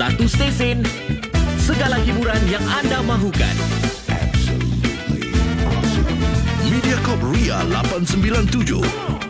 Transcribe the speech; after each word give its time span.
Satu 0.00 0.24
stesen, 0.24 0.80
segala 1.60 2.00
hiburan 2.00 2.40
yang 2.48 2.64
anda 2.72 3.04
mahukan. 3.04 3.52
Mediacorp 6.72 7.20
Ria 7.28 7.60
897. 7.68 9.29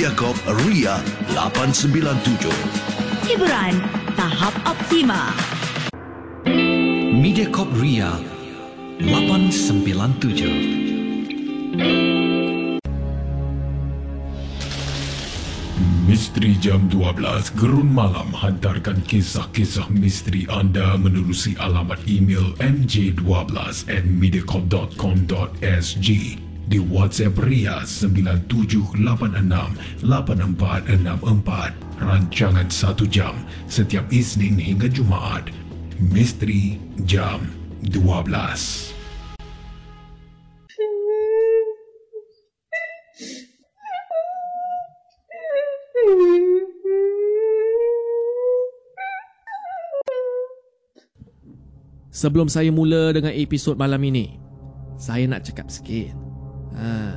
Mediacorp 0.00 0.64
Ria 0.64 0.96
897. 1.36 2.48
Hiburan 3.28 3.76
tahap 4.16 4.56
optima. 4.64 5.28
Mediacorp 7.20 7.68
Ria 7.76 8.16
897 9.04 11.84
Misteri 16.08 16.56
Jam 16.64 16.88
12 16.88 17.60
Gerun 17.60 17.92
Malam 17.92 18.32
hantarkan 18.32 19.04
kisah-kisah 19.04 19.92
misteri 19.92 20.48
anda 20.48 20.96
menerusi 20.96 21.60
alamat 21.60 22.00
email 22.08 22.56
mj12 22.56 23.52
at 23.92 24.08
mediacorp.com.sg 24.08 26.08
di 26.70 26.78
WhatsApp 26.78 27.34
Ria 27.42 27.82
97868464 27.82 30.06
rancangan 31.98 32.70
1 32.70 33.10
jam 33.10 33.34
setiap 33.66 34.06
Isnin 34.14 34.54
hingga 34.54 34.86
Jumaat. 34.86 35.50
Misteri 36.00 36.80
Jam 37.04 37.44
12 37.84 38.96
Sebelum 52.10 52.50
saya 52.52 52.68
mula 52.68 53.16
dengan 53.16 53.32
episod 53.32 53.80
malam 53.80 54.04
ini, 54.04 54.36
saya 55.00 55.24
nak 55.24 55.40
cakap 55.40 55.72
sikit. 55.72 56.29
Ha, 56.76 57.16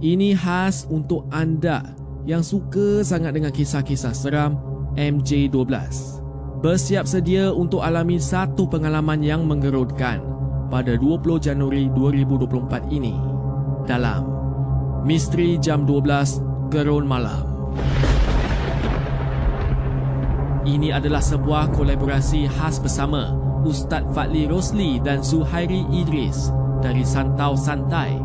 ini 0.00 0.32
khas 0.32 0.86
untuk 0.88 1.26
anda 1.28 1.82
yang 2.28 2.44
suka 2.44 3.02
sangat 3.04 3.36
dengan 3.36 3.52
kisah-kisah 3.52 4.12
seram 4.12 4.60
MJ12. 4.94 5.64
Bersiap 6.58 7.06
sedia 7.06 7.54
untuk 7.54 7.86
alami 7.86 8.18
satu 8.18 8.66
pengalaman 8.66 9.22
yang 9.22 9.46
menggerutkan 9.46 10.20
pada 10.68 10.98
20 10.98 11.40
Januari 11.40 11.88
2024 11.94 12.92
ini 12.92 13.14
dalam 13.88 14.26
Misteri 15.06 15.56
Jam 15.56 15.88
12 15.88 16.68
Gerun 16.68 17.08
Malam. 17.08 17.46
Ini 20.68 20.92
adalah 20.92 21.24
sebuah 21.24 21.72
kolaborasi 21.72 22.44
khas 22.60 22.76
bersama 22.76 23.32
Ustaz 23.64 24.04
Fadli 24.12 24.44
Rosli 24.44 25.00
dan 25.00 25.24
Zuhairi 25.24 25.88
Idris 25.88 26.52
dari 26.84 27.08
Santau 27.08 27.56
Santai, 27.56 28.20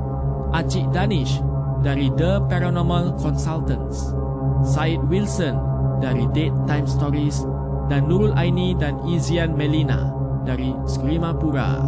Acik 0.53 0.85
Danish 0.93 1.41
dari 1.81 2.13
The 2.13 2.37
Paranormal 2.45 3.17
Consultants, 3.17 4.13
Syed 4.61 5.01
Wilson 5.09 5.57
dari 5.97 6.29
Date 6.29 6.53
Time 6.69 6.85
Stories 6.85 7.41
dan 7.89 8.05
Nurul 8.05 8.37
Aini 8.37 8.77
dan 8.77 9.01
Izian 9.09 9.57
Melina 9.57 10.13
dari 10.45 10.69
Skrimapura. 10.85 11.81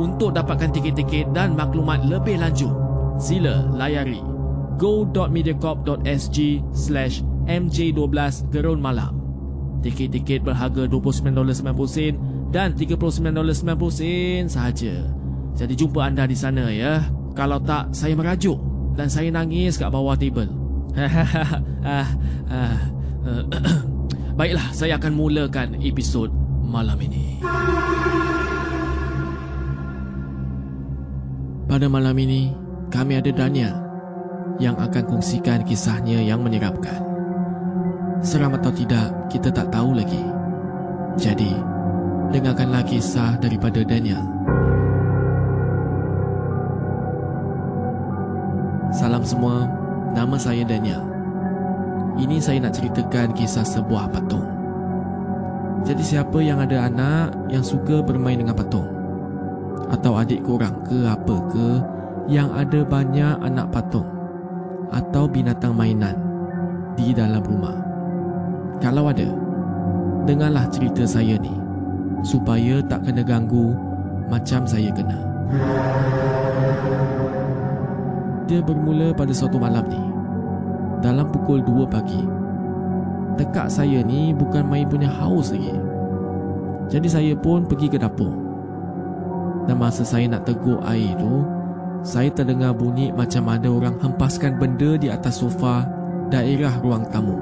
Untuk 0.00 0.32
dapatkan 0.32 0.72
tiket-tiket 0.72 1.36
dan 1.36 1.52
maklumat 1.52 2.00
lebih 2.08 2.40
lanjut, 2.40 2.72
sila 3.20 3.68
layari 3.76 4.24
go.mediacorp.sg 4.80 6.38
slash 6.72 7.20
MJ12 7.44 8.08
Gerun 8.50 8.80
Malam. 8.80 9.20
Tiket-tiket 9.84 10.48
berharga 10.48 10.88
$29.90 10.88 12.50
dan 12.50 12.72
$39.90 12.72 14.48
sahaja. 14.48 15.21
Jadi 15.56 15.72
jumpa 15.76 16.08
anda 16.08 16.24
di 16.24 16.36
sana 16.36 16.68
ya. 16.72 17.04
Kalau 17.32 17.60
tak, 17.60 17.92
saya 17.96 18.12
merajuk 18.12 18.56
dan 18.96 19.08
saya 19.08 19.32
nangis 19.32 19.80
kat 19.80 19.88
bawah 19.92 20.16
table. 20.16 20.48
Ah, 21.82 22.06
ah, 22.46 22.78
Baiklah, 24.38 24.70
saya 24.70 24.94
akan 25.02 25.18
mulakan 25.18 25.82
episod 25.82 26.30
malam 26.62 26.94
ini. 27.02 27.42
Pada 31.66 31.90
malam 31.90 32.14
ini, 32.22 32.54
kami 32.86 33.18
ada 33.18 33.34
Daniel 33.34 33.74
yang 34.62 34.78
akan 34.78 35.04
kongsikan 35.10 35.66
kisahnya 35.66 36.22
yang 36.22 36.38
menyeramkan. 36.44 37.02
Seram 38.22 38.54
atau 38.54 38.70
tidak, 38.70 39.10
kita 39.26 39.50
tak 39.50 39.74
tahu 39.74 39.96
lagi. 39.98 40.22
Jadi, 41.18 41.50
dengarkanlah 42.30 42.86
kisah 42.86 43.36
daripada 43.42 43.82
Daniel. 43.82 44.22
Salam 48.92 49.24
semua, 49.24 49.64
nama 50.12 50.36
saya 50.36 50.68
Daniel. 50.68 51.00
Ini 52.20 52.36
saya 52.44 52.60
nak 52.60 52.76
ceritakan 52.76 53.32
kisah 53.32 53.64
sebuah 53.64 54.12
patung. 54.12 54.44
Jadi 55.80 56.04
siapa 56.04 56.36
yang 56.44 56.60
ada 56.60 56.92
anak 56.92 57.32
yang 57.48 57.64
suka 57.64 58.04
bermain 58.04 58.36
dengan 58.36 58.52
patung? 58.52 58.84
Atau 59.88 60.12
adik 60.20 60.44
korang 60.44 60.76
ke 60.84 61.08
apa 61.08 61.36
ke 61.48 61.68
yang 62.28 62.52
ada 62.52 62.84
banyak 62.84 63.40
anak 63.40 63.72
patung? 63.72 64.04
Atau 64.92 65.24
binatang 65.24 65.72
mainan 65.72 66.20
di 66.92 67.16
dalam 67.16 67.40
rumah? 67.40 67.80
Kalau 68.84 69.08
ada, 69.08 69.32
dengarlah 70.28 70.68
cerita 70.68 71.08
saya 71.08 71.40
ni 71.40 71.56
supaya 72.20 72.84
tak 72.84 73.08
kena 73.08 73.24
ganggu 73.24 73.72
macam 74.28 74.68
saya 74.68 74.92
kena. 74.92 75.16
Dia 78.52 78.60
bermula 78.60 79.16
pada 79.16 79.32
suatu 79.32 79.56
malam 79.56 79.80
ni 79.88 80.04
dalam 81.00 81.24
pukul 81.32 81.64
2 81.64 81.88
pagi. 81.88 82.20
Tekak 83.40 83.72
saya 83.72 84.04
ni 84.04 84.36
bukan 84.36 84.68
main 84.68 84.84
punya 84.84 85.08
haus 85.08 85.56
lagi. 85.56 85.72
Jadi 86.92 87.08
saya 87.08 87.32
pun 87.32 87.64
pergi 87.64 87.88
ke 87.88 87.96
dapur. 87.96 88.28
Dan 89.64 89.80
masa 89.80 90.04
saya 90.04 90.28
nak 90.28 90.44
teguk 90.44 90.84
air 90.84 91.16
tu, 91.16 91.48
saya 92.04 92.28
terdengar 92.28 92.76
bunyi 92.76 93.08
macam 93.08 93.48
ada 93.48 93.72
orang 93.72 93.96
hempaskan 94.04 94.60
benda 94.60 95.00
di 95.00 95.08
atas 95.08 95.40
sofa 95.40 95.88
daerah 96.28 96.76
ruang 96.84 97.08
tamu. 97.08 97.40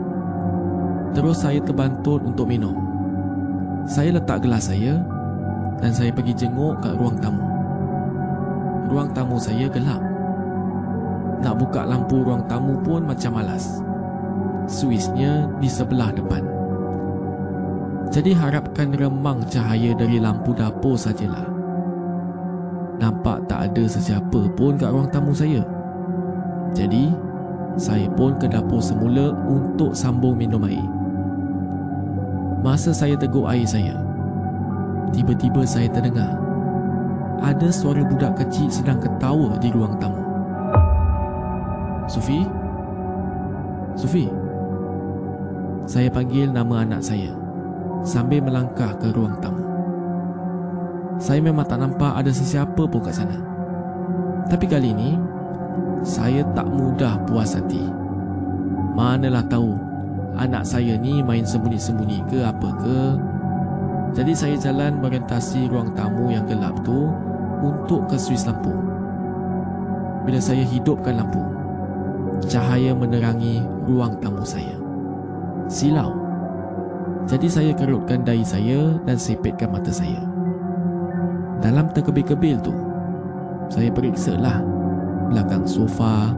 Terus 1.10 1.42
saya 1.42 1.58
terbantut 1.58 2.22
untuk 2.22 2.46
minum. 2.46 2.78
Saya 3.82 4.14
letak 4.14 4.46
gelas 4.46 4.70
saya 4.70 5.02
dan 5.82 5.90
saya 5.90 6.14
pergi 6.14 6.38
jenguk 6.46 6.78
kat 6.78 6.94
ruang 6.94 7.18
tamu. 7.18 7.42
Ruang 8.94 9.10
tamu 9.10 9.42
saya 9.42 9.66
gelap. 9.66 10.09
Nak 11.40 11.54
buka 11.56 11.88
lampu 11.88 12.20
ruang 12.20 12.44
tamu 12.44 12.76
pun 12.84 13.04
macam 13.04 13.40
malas. 13.40 13.80
Suisnya 14.68 15.48
di 15.58 15.66
sebelah 15.66 16.12
depan. 16.12 16.44
Jadi 18.10 18.34
harapkan 18.34 18.92
remang 18.92 19.40
cahaya 19.48 19.96
dari 19.96 20.20
lampu 20.20 20.52
dapur 20.52 20.98
sajalah. 20.98 21.46
Nampak 23.00 23.48
tak 23.48 23.72
ada 23.72 23.84
sesiapa 23.88 24.52
pun 24.58 24.76
kat 24.76 24.92
ruang 24.92 25.08
tamu 25.08 25.32
saya. 25.32 25.64
Jadi, 26.76 27.08
saya 27.80 28.06
pun 28.12 28.36
ke 28.36 28.44
dapur 28.44 28.82
semula 28.84 29.32
untuk 29.48 29.96
sambung 29.96 30.36
minum 30.36 30.60
air. 30.68 30.84
Masa 32.60 32.92
saya 32.92 33.16
teguk 33.16 33.48
air 33.48 33.64
saya, 33.64 33.96
tiba-tiba 35.16 35.64
saya 35.64 35.88
terdengar 35.88 36.36
ada 37.40 37.72
suara 37.72 38.04
budak 38.04 38.36
kecil 38.36 38.68
sedang 38.68 39.00
ketawa 39.00 39.56
di 39.56 39.72
ruang 39.72 39.96
tamu. 39.96 40.19
Sufi, 42.10 42.42
Sufi. 43.94 44.26
Saya 45.86 46.10
panggil 46.10 46.50
nama 46.50 46.82
anak 46.82 47.06
saya 47.06 47.30
sambil 48.02 48.42
melangkah 48.42 48.98
ke 48.98 49.14
ruang 49.14 49.38
tamu. 49.38 49.62
Saya 51.22 51.38
memang 51.38 51.70
tak 51.70 51.78
nampak 51.78 52.10
ada 52.18 52.34
sesiapa 52.34 52.82
pun 52.82 52.98
kat 52.98 53.14
sana. 53.14 53.38
Tapi 54.50 54.66
kali 54.66 54.90
ini, 54.90 55.14
saya 56.02 56.42
tak 56.50 56.66
mudah 56.66 57.14
puas 57.30 57.54
hati. 57.54 57.86
Manalah 58.98 59.46
tahu 59.46 59.78
anak 60.34 60.66
saya 60.66 60.98
ni 60.98 61.22
main 61.22 61.46
sembunyi-sembunyi 61.46 62.26
ke 62.26 62.42
apa 62.42 62.74
ke. 62.82 62.98
Jadi 64.18 64.34
saya 64.34 64.58
jalan 64.58 64.98
orientasi 64.98 65.70
ruang 65.70 65.94
tamu 65.94 66.34
yang 66.34 66.42
gelap 66.50 66.74
tu 66.82 67.06
untuk 67.62 68.10
ke 68.10 68.18
suis 68.18 68.42
lampu. 68.50 68.74
Bila 70.26 70.42
saya 70.42 70.66
hidupkan 70.66 71.14
lampu, 71.14 71.59
cahaya 72.48 72.96
menerangi 72.96 73.60
ruang 73.84 74.16
tamu 74.22 74.46
saya. 74.46 74.76
Silau. 75.68 76.16
Jadi 77.28 77.46
saya 77.46 77.72
kerutkan 77.76 78.24
dahi 78.24 78.42
saya 78.42 78.96
dan 79.04 79.16
sepetkan 79.20 79.70
mata 79.70 79.92
saya. 79.92 80.24
Dalam 81.60 81.92
terkebil-kebil 81.92 82.56
tu, 82.64 82.72
saya 83.68 83.92
periksa 83.92 84.34
lah 84.34 84.64
belakang 85.30 85.62
sofa, 85.62 86.34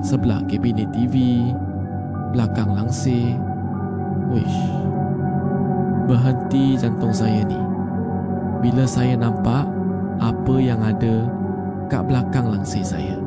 sebelah 0.00 0.40
kabinet 0.48 0.88
TV, 0.94 1.50
belakang 2.32 2.72
langsir. 2.72 3.36
Wish. 4.32 4.58
Berhenti 6.08 6.80
jantung 6.80 7.12
saya 7.12 7.44
ni. 7.44 7.60
Bila 8.64 8.88
saya 8.88 9.18
nampak 9.18 9.68
apa 10.22 10.54
yang 10.56 10.80
ada 10.80 11.28
kat 11.92 12.08
belakang 12.08 12.48
langsir 12.48 12.82
saya. 12.82 13.21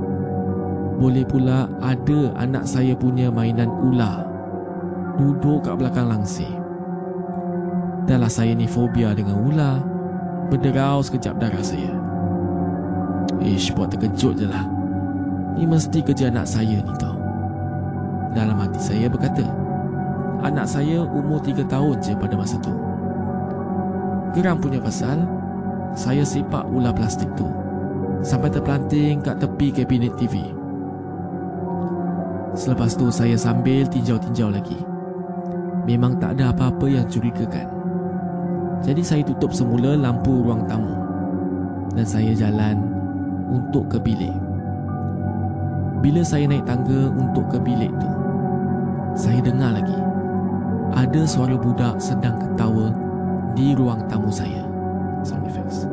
Boleh 0.96 1.28
pula 1.28 1.68
ada 1.84 2.32
anak 2.40 2.64
saya 2.64 2.96
punya 2.96 3.28
mainan 3.28 3.68
ular 3.68 4.24
duduk 5.20 5.68
kat 5.68 5.76
belakang 5.80 6.08
langsir. 6.08 6.52
Dahlah 8.06 8.30
saya 8.30 8.54
ni 8.54 8.70
fobia 8.70 9.12
dengan 9.16 9.40
ular. 9.42 9.82
Berderau 10.46 11.02
sekejap 11.02 11.42
darah 11.42 11.66
saya. 11.66 11.90
Ish, 13.42 13.74
buat 13.74 13.90
terkejut 13.90 14.38
je 14.38 14.46
lah. 14.46 14.62
Ni 15.58 15.66
mesti 15.66 16.06
kerja 16.06 16.30
anak 16.30 16.46
saya 16.46 16.86
ni 16.86 16.94
tau. 17.02 17.18
Dalam 18.38 18.62
hati 18.62 18.78
saya 18.78 19.10
berkata, 19.10 19.42
anak 20.46 20.70
saya 20.70 21.02
umur 21.02 21.42
3 21.42 21.66
tahun 21.66 21.98
je 21.98 22.14
pada 22.14 22.36
masa 22.38 22.62
tu. 22.62 22.70
Geram 24.38 24.62
punya 24.62 24.78
pasal, 24.78 25.26
saya 25.98 26.22
sepak 26.22 26.70
ular 26.70 26.94
plastik 26.94 27.32
tu 27.34 27.48
sampai 28.22 28.54
terpelanting 28.54 29.26
kat 29.26 29.42
tepi 29.42 29.74
kabinet 29.74 30.14
TV. 30.18 30.55
Selepas 32.56 32.96
tu 32.96 33.12
saya 33.12 33.36
sambil 33.36 33.84
tinjau-tinjau 33.92 34.48
lagi. 34.48 34.80
Memang 35.86 36.18
tak 36.18 36.40
ada 36.40 36.56
apa-apa 36.56 36.88
yang 36.88 37.06
curigakan. 37.06 37.68
Jadi 38.82 39.04
saya 39.04 39.22
tutup 39.28 39.52
semula 39.52 39.94
lampu 40.00 40.42
ruang 40.42 40.64
tamu 40.66 40.96
dan 41.94 42.08
saya 42.08 42.32
jalan 42.34 42.80
untuk 43.52 43.92
ke 43.92 44.00
bilik. 44.00 44.34
Bila 46.00 46.24
saya 46.24 46.48
naik 46.50 46.66
tangga 46.66 47.12
untuk 47.14 47.46
ke 47.52 47.60
bilik 47.62 47.92
tu, 48.02 48.10
saya 49.14 49.40
dengar 49.44 49.78
lagi 49.78 50.00
ada 50.98 51.22
suara 51.28 51.54
budak 51.54 52.02
sedang 52.02 52.40
ketawa 52.42 52.90
di 53.54 53.78
ruang 53.78 54.02
tamu 54.10 54.34
saya. 54.34 54.66
Sound 55.22 55.46
effects. 55.46 55.86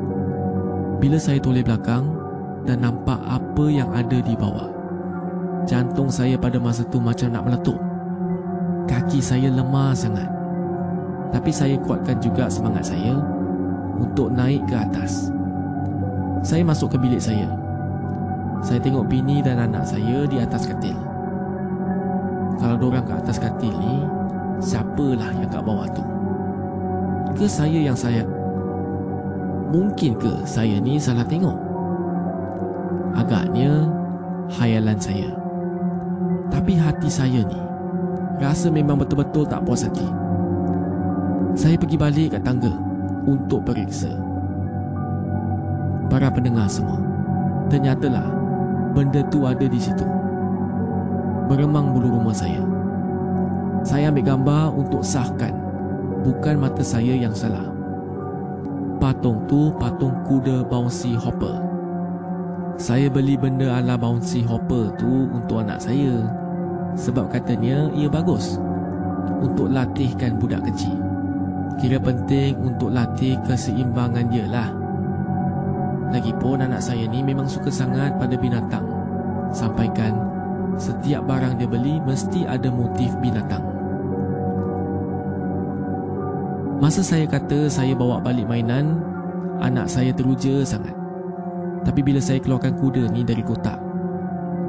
Bila 1.02 1.20
saya 1.20 1.36
toleh 1.36 1.66
belakang 1.66 2.06
dan 2.64 2.80
nampak 2.86 3.18
apa 3.26 3.64
yang 3.68 3.90
ada 3.92 4.18
di 4.22 4.34
bawah, 4.38 4.71
jantung 5.68 6.12
saya 6.12 6.38
pada 6.38 6.60
masa 6.60 6.82
tu 6.86 6.98
macam 6.98 7.30
nak 7.32 7.44
meletup. 7.46 7.78
Kaki 8.86 9.22
saya 9.22 9.48
lemah 9.48 9.94
sangat 9.94 10.32
tapi 11.32 11.48
saya 11.48 11.80
kuatkan 11.80 12.20
juga 12.20 12.46
semangat 12.52 12.92
saya 12.92 13.16
untuk 13.96 14.28
naik 14.28 14.68
ke 14.68 14.76
atas. 14.76 15.32
Saya 16.44 16.60
masuk 16.60 16.92
ke 16.92 16.96
bilik 17.00 17.24
saya. 17.24 17.48
Saya 18.60 18.78
tengok 18.78 19.08
bini 19.08 19.40
dan 19.40 19.58
anak 19.58 19.88
saya 19.88 20.28
di 20.28 20.36
atas 20.38 20.68
katil. 20.68 20.94
Kalau 22.60 22.76
dorang 22.76 23.02
ke 23.08 23.16
atas 23.16 23.40
katil 23.40 23.72
ni, 23.80 24.04
siapalah 24.60 25.32
yang 25.40 25.48
kat 25.48 25.64
bawah 25.64 25.88
tu? 25.88 26.04
Ke 27.32 27.48
saya 27.48 27.80
yang 27.80 27.96
saya? 27.96 28.22
Mungkin 29.72 30.20
ke 30.20 30.44
saya 30.44 30.76
ni 30.78 31.00
salah 31.00 31.24
tengok? 31.24 31.56
Agaknya 33.16 33.88
hayalan 34.52 35.00
saya. 35.00 35.41
Tapi 36.52 36.76
hati 36.76 37.08
saya 37.08 37.40
ni 37.40 37.60
rasa 38.36 38.68
memang 38.68 39.00
betul-betul 39.00 39.48
tak 39.48 39.64
puas 39.64 39.80
hati. 39.80 40.04
Saya 41.56 41.80
pergi 41.80 41.96
balik 41.96 42.28
kat 42.36 42.42
tangga 42.44 42.72
untuk 43.24 43.64
periksa. 43.64 44.12
Para 46.12 46.28
pendengar 46.28 46.68
semua, 46.68 47.00
ternyatalah 47.72 48.28
benda 48.92 49.24
tu 49.32 49.48
ada 49.48 49.64
di 49.64 49.80
situ. 49.80 50.04
Beremang 51.48 51.96
bulu 51.96 52.20
rumah 52.20 52.36
saya. 52.36 52.60
Saya 53.82 54.12
ambil 54.12 54.36
gambar 54.36 54.76
untuk 54.76 55.00
sahkan 55.00 55.56
bukan 56.22 56.60
mata 56.60 56.84
saya 56.84 57.16
yang 57.16 57.32
salah. 57.32 57.64
Patung 59.00 59.42
tu 59.48 59.72
patung 59.80 60.14
kuda 60.28 60.68
bouncy 60.68 61.16
hopper. 61.16 61.58
Saya 62.76 63.08
beli 63.08 63.40
benda 63.40 63.80
ala 63.80 63.96
bouncy 63.96 64.44
hopper 64.44 64.92
tu 65.00 65.28
untuk 65.32 65.64
anak 65.64 65.82
saya 65.82 66.41
sebab 66.96 67.32
katanya 67.32 67.88
ia 67.96 68.08
bagus 68.08 68.60
untuk 69.40 69.68
latihkan 69.72 70.38
budak 70.38 70.62
kecil. 70.70 70.96
Kira 71.80 71.98
penting 71.98 72.60
untuk 72.62 72.92
latih 72.92 73.40
keseimbangan 73.48 74.26
dia 74.28 74.46
lah. 74.46 74.68
Lagipun 76.12 76.60
anak 76.60 76.84
saya 76.84 77.08
ni 77.08 77.24
memang 77.24 77.48
suka 77.48 77.72
sangat 77.72 78.14
pada 78.20 78.36
binatang. 78.36 78.84
Sampaikan 79.50 80.12
setiap 80.76 81.24
barang 81.24 81.56
dia 81.56 81.68
beli 81.68 81.98
mesti 82.04 82.44
ada 82.44 82.68
motif 82.68 83.12
binatang. 83.24 83.64
Masa 86.82 87.00
saya 87.00 87.24
kata 87.30 87.70
saya 87.70 87.94
bawa 87.94 88.18
balik 88.18 88.50
mainan 88.50 88.98
Anak 89.62 89.86
saya 89.86 90.10
teruja 90.10 90.66
sangat. 90.66 90.90
Tapi 91.86 92.02
bila 92.02 92.18
saya 92.18 92.42
keluarkan 92.42 92.74
kuda 92.74 93.10
ni 93.10 93.22
dari 93.22 93.42
kotak 93.42 93.78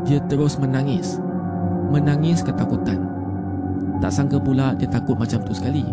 Dia 0.05 0.21
terus 0.29 0.61
menangis 0.61 1.17
Menangis 1.93 2.41
ketakutan 2.41 2.97
Tak 4.01 4.09
sangka 4.09 4.41
pula 4.41 4.73
dia 4.73 4.89
takut 4.89 5.13
macam 5.13 5.45
tu 5.45 5.53
sekali 5.53 5.85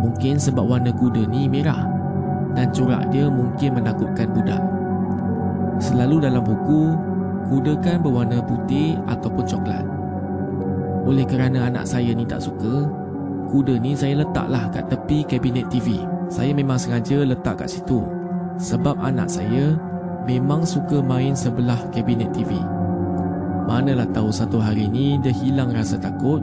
Mungkin 0.00 0.38
sebab 0.38 0.64
warna 0.64 0.94
kuda 0.94 1.26
ni 1.28 1.50
merah 1.50 2.00
dan 2.54 2.70
corak 2.74 3.06
dia 3.14 3.30
mungkin 3.30 3.78
menakutkan 3.78 4.28
budak. 4.34 4.62
Selalu 5.80 6.28
dalam 6.28 6.42
buku, 6.42 6.94
kuda 7.48 7.78
kan 7.80 8.02
berwarna 8.02 8.42
putih 8.42 8.98
ataupun 9.06 9.44
coklat. 9.46 9.86
Oleh 11.08 11.24
kerana 11.24 11.72
anak 11.72 11.88
saya 11.88 12.12
ni 12.12 12.28
tak 12.28 12.44
suka, 12.44 12.86
kuda 13.48 13.80
ni 13.80 13.96
saya 13.96 14.20
letaklah 14.20 14.68
kat 14.68 14.84
tepi 14.92 15.24
kabinet 15.24 15.66
TV. 15.72 16.02
Saya 16.30 16.54
memang 16.54 16.78
sengaja 16.78 17.26
letak 17.26 17.64
kat 17.64 17.70
situ 17.74 18.06
sebab 18.60 18.94
anak 19.02 19.26
saya 19.26 19.74
memang 20.28 20.62
suka 20.62 21.02
main 21.02 21.34
sebelah 21.34 21.80
kabinet 21.90 22.30
TV. 22.30 22.54
Manalah 23.70 24.10
tahu 24.10 24.34
satu 24.34 24.58
hari 24.58 24.90
ni 24.90 25.14
dia 25.22 25.30
hilang 25.30 25.70
rasa 25.70 25.94
takut 25.94 26.42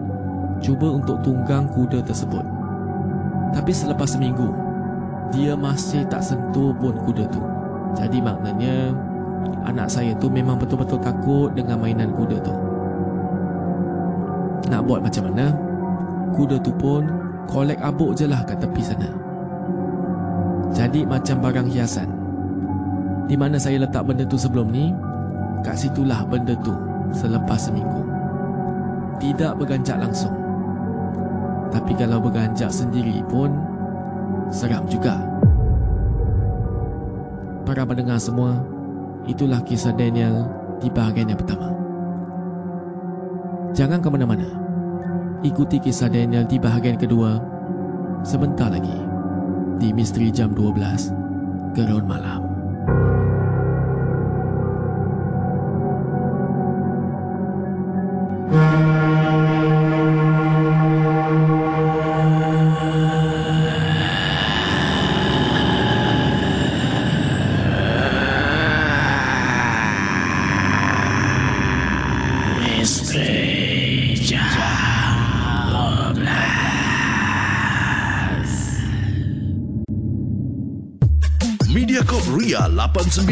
cuba 0.63 0.95
untuk 0.95 1.19
tunggang 1.19 1.67
kuda 1.75 1.99
tersebut. 2.07 2.39
Tapi 3.51 3.75
selepas 3.75 4.07
seminggu 4.07 4.47
Dia 5.35 5.59
masih 5.59 6.07
tak 6.07 6.23
sentuh 6.23 6.71
pun 6.79 6.95
kuda 7.03 7.27
tu. 7.27 7.43
Jadi 7.99 8.23
maknanya 8.23 8.95
Anak 9.67 9.91
saya 9.91 10.15
tu 10.15 10.31
memang 10.31 10.55
betul-betul 10.55 11.03
takut 11.03 11.51
Dengan 11.51 11.83
mainan 11.83 12.15
kuda 12.15 12.39
tu. 12.39 12.55
Nak 14.71 14.87
buat 14.87 15.03
macam 15.03 15.27
mana? 15.27 15.51
Kuda 16.31 16.63
tu 16.63 16.71
pun 16.79 17.11
Kolek 17.51 17.83
abuk 17.83 18.15
je 18.15 18.23
lah 18.23 18.39
kat 18.47 18.63
tepi 18.63 18.83
sana. 18.87 19.11
Jadi 20.71 21.03
macam 21.03 21.43
barang 21.43 21.67
hiasan. 21.71 22.07
Di 23.27 23.35
mana 23.35 23.59
saya 23.59 23.83
letak 23.83 24.07
benda 24.07 24.23
tu 24.23 24.39
sebelum 24.39 24.71
ni? 24.71 24.95
Kat 25.63 25.75
situlah 25.75 26.23
benda 26.27 26.55
tu 26.63 26.86
Selepas 27.11 27.69
seminggu. 27.69 28.03
Tidak 29.17 29.57
berganjak 29.57 29.97
langsung. 29.97 30.33
Tapi 31.73 31.91
kalau 31.99 32.23
berganjak 32.23 32.71
sendiri 32.71 33.19
pun 33.27 33.51
Seram 34.47 34.87
juga. 34.87 35.19
Para 37.67 37.83
pendengar 37.83 38.15
semua 38.15 38.63
Itulah 39.27 39.59
kisah 39.59 39.91
Daniel 39.91 40.47
Di 40.79 40.87
bahagian 40.87 41.35
yang 41.35 41.39
pertama. 41.39 41.75
Jangan 43.75 43.99
ke 43.99 44.07
mana-mana. 44.07 44.67
Ikuti 45.45 45.77
kisah 45.77 46.09
Daniel 46.09 46.49
di 46.49 46.57
bahagian 46.57 46.97
kedua 46.97 47.37
Sebentar 48.25 48.73
lagi 48.73 48.97
Di 49.77 49.93
Misteri 49.93 50.33
Jam 50.33 50.49
12 50.57 51.13
Gerun 51.77 52.09
Malam 52.09 52.41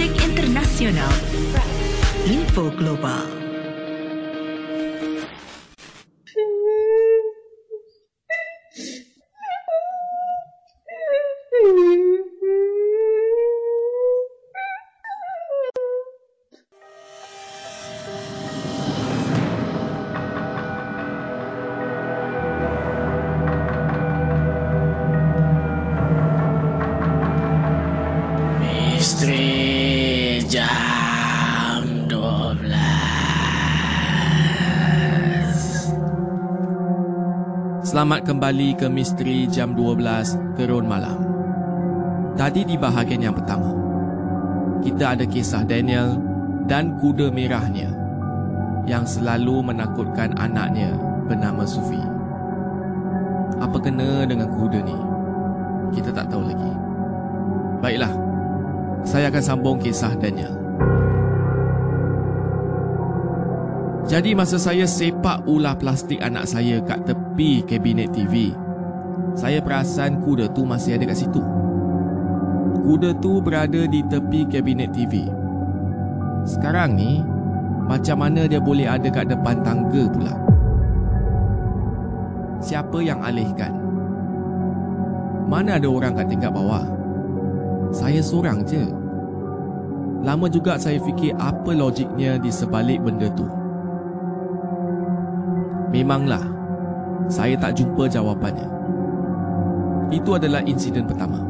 muzik 0.00 0.24
internasional, 0.24 1.12
info 2.24 2.72
global. 2.72 3.39
Selamat 37.90 38.22
kembali 38.22 38.78
ke 38.78 38.86
Misteri 38.86 39.50
Jam 39.50 39.74
12 39.74 40.54
Gerun 40.54 40.86
Malam. 40.86 41.26
Tadi 42.38 42.62
di 42.62 42.78
bahagian 42.78 43.18
yang 43.18 43.34
pertama, 43.34 43.66
kita 44.78 45.18
ada 45.18 45.26
kisah 45.26 45.66
Daniel 45.66 46.14
dan 46.70 46.94
kuda 47.02 47.34
merahnya 47.34 47.90
yang 48.86 49.02
selalu 49.02 49.74
menakutkan 49.74 50.30
anaknya 50.38 50.94
bernama 51.26 51.66
Sufi. 51.66 51.98
Apa 53.58 53.82
kena 53.82 54.22
dengan 54.22 54.54
kuda 54.54 54.86
ni? 54.86 54.98
Kita 55.90 56.14
tak 56.14 56.30
tahu 56.30 56.46
lagi. 56.46 56.72
Baiklah, 57.82 58.14
saya 59.02 59.34
akan 59.34 59.42
sambung 59.42 59.82
kisah 59.82 60.14
Daniel. 60.14 60.54
Jadi 64.06 64.30
masa 64.38 64.62
saya 64.62 64.86
sepak 64.86 65.42
ulah 65.50 65.74
plastik 65.74 66.22
anak 66.22 66.46
saya 66.46 66.78
kat 66.86 67.02
tepi 67.02 67.19
kabinet 67.64 68.12
TV, 68.12 68.52
saya 69.32 69.64
perasan 69.64 70.20
kuda 70.20 70.52
tu 70.52 70.68
masih 70.68 71.00
ada 71.00 71.08
kat 71.08 71.24
situ. 71.24 71.40
Kuda 72.84 73.16
tu 73.24 73.40
berada 73.40 73.88
di 73.88 74.04
tepi 74.04 74.44
kabinet 74.44 74.92
TV. 74.92 75.24
Sekarang 76.44 76.96
ni, 76.96 77.24
macam 77.88 78.20
mana 78.20 78.44
dia 78.44 78.60
boleh 78.60 78.84
ada 78.84 79.08
kat 79.08 79.32
depan 79.32 79.64
tangga 79.64 80.04
pula? 80.12 80.34
Siapa 82.60 83.00
yang 83.00 83.24
alihkan? 83.24 83.72
Mana 85.48 85.80
ada 85.80 85.88
orang 85.88 86.20
kat 86.20 86.28
tingkat 86.28 86.52
bawah? 86.52 86.84
Saya 87.90 88.20
seorang 88.20 88.62
je. 88.68 88.84
Lama 90.20 90.46
juga 90.52 90.76
saya 90.76 91.00
fikir 91.00 91.32
apa 91.40 91.72
logiknya 91.72 92.36
di 92.36 92.52
sebalik 92.52 93.00
benda 93.00 93.32
tu. 93.32 93.48
Memanglah, 95.90 96.59
saya 97.26 97.58
tak 97.58 97.76
jumpa 97.76 98.06
jawapannya. 98.06 98.68
Itu 100.10 100.38
adalah 100.38 100.64
insiden 100.64 101.06
pertama. 101.06 101.42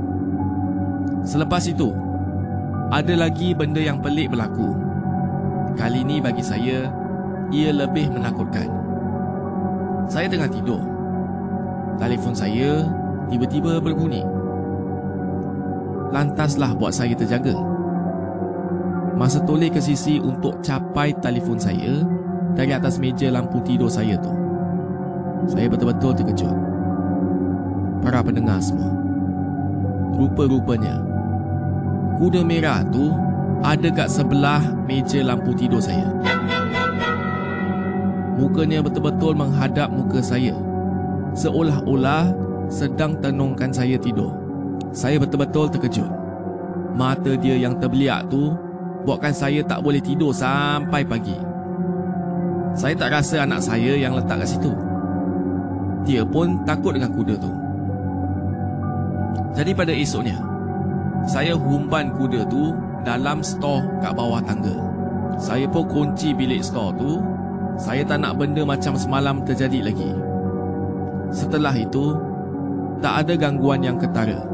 Selepas 1.25 1.69
itu, 1.69 1.93
ada 2.91 3.15
lagi 3.15 3.55
benda 3.55 3.79
yang 3.81 4.03
pelik 4.03 4.33
berlaku. 4.33 4.75
Kali 5.79 6.03
ini 6.03 6.19
bagi 6.19 6.43
saya, 6.43 6.91
ia 7.55 7.71
lebih 7.71 8.11
menakutkan. 8.11 8.67
Saya 10.11 10.27
tengah 10.27 10.51
tidur. 10.51 10.83
Telefon 12.01 12.35
saya 12.35 12.83
tiba-tiba 13.31 13.79
berbunyi. 13.79 14.27
Lantaslah 16.11 16.75
buat 16.75 16.91
saya 16.91 17.15
terjaga. 17.15 17.55
Masa 19.15 19.39
toleh 19.47 19.71
ke 19.71 19.79
sisi 19.79 20.19
untuk 20.19 20.59
capai 20.65 21.15
telefon 21.23 21.61
saya 21.61 22.03
dari 22.59 22.75
atas 22.75 22.99
meja 22.99 23.31
lampu 23.31 23.63
tidur 23.63 23.87
saya 23.87 24.19
tu. 24.19 24.33
Saya 25.47 25.71
betul-betul 25.71 26.13
terkejut. 26.17 26.57
Para 28.01 28.25
pendengar 28.25 28.61
semua. 28.61 28.93
Rupa-rupanya, 30.17 31.01
kuda 32.21 32.45
merah 32.45 32.85
tu 32.93 33.13
ada 33.61 33.89
kat 33.93 34.09
sebelah 34.09 34.61
meja 34.85 35.21
lampu 35.25 35.53
tidur 35.57 35.81
saya. 35.81 36.09
Mukanya 38.41 38.81
betul-betul 38.81 39.37
menghadap 39.37 39.93
muka 39.93 40.25
saya. 40.25 40.57
Seolah-olah 41.37 42.33
sedang 42.73 43.21
tenungkan 43.21 43.69
saya 43.69 44.01
tidur. 44.01 44.33
Saya 44.97 45.21
betul-betul 45.21 45.69
terkejut. 45.69 46.09
Mata 46.97 47.37
dia 47.37 47.55
yang 47.61 47.77
terbeliak 47.77 48.33
tu 48.33 48.57
buatkan 49.05 49.37
saya 49.37 49.61
tak 49.65 49.85
boleh 49.85 50.01
tidur 50.01 50.33
sampai 50.33 51.05
pagi. 51.05 51.37
Saya 52.73 52.97
tak 52.97 53.13
rasa 53.13 53.45
anak 53.45 53.61
saya 53.61 53.93
yang 54.01 54.17
letak 54.17 54.41
kat 54.41 54.49
situ. 54.57 54.73
Dia 56.05 56.25
pun 56.25 56.65
takut 56.65 56.97
dengan 56.97 57.13
kuda 57.13 57.35
tu. 57.37 57.53
Jadi 59.57 59.73
pada 59.75 59.93
esoknya, 59.93 60.39
saya 61.27 61.53
humban 61.59 62.15
kuda 62.17 62.47
tu 62.49 62.73
dalam 63.05 63.45
stor 63.45 63.85
kat 64.01 64.13
bawah 64.17 64.41
tangga. 64.41 64.73
Saya 65.37 65.69
pun 65.69 65.85
kunci 65.89 66.33
bilik 66.37 66.65
stor 66.65 66.93
tu. 66.97 67.21
Saya 67.81 68.05
tak 68.05 68.21
nak 68.21 68.37
benda 68.37 68.61
macam 68.61 68.93
semalam 68.97 69.41
terjadi 69.45 69.81
lagi. 69.89 70.13
Setelah 71.33 71.73
itu, 71.73 72.13
tak 73.01 73.25
ada 73.25 73.35
gangguan 73.41 73.81
yang 73.81 73.97
ketara. 73.97 74.45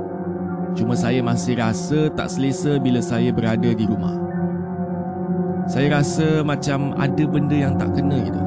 Cuma 0.78 0.94
saya 0.94 1.24
masih 1.24 1.58
rasa 1.58 2.06
tak 2.14 2.30
selesa 2.30 2.78
bila 2.78 3.02
saya 3.02 3.32
berada 3.34 3.72
di 3.72 3.84
rumah. 3.88 4.14
Saya 5.66 5.98
rasa 5.98 6.46
macam 6.46 6.94
ada 6.94 7.24
benda 7.26 7.56
yang 7.58 7.74
tak 7.74 7.90
kena 7.98 8.22
itu. 8.22 8.42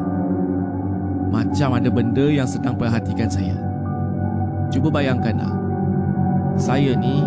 Macam 1.30 1.78
ada 1.78 1.90
benda 1.94 2.26
yang 2.26 2.50
sedang 2.50 2.74
perhatikan 2.74 3.30
saya. 3.30 3.54
Cuba 4.74 4.90
bayangkanlah. 4.90 5.54
Saya 6.58 6.98
ni 6.98 7.26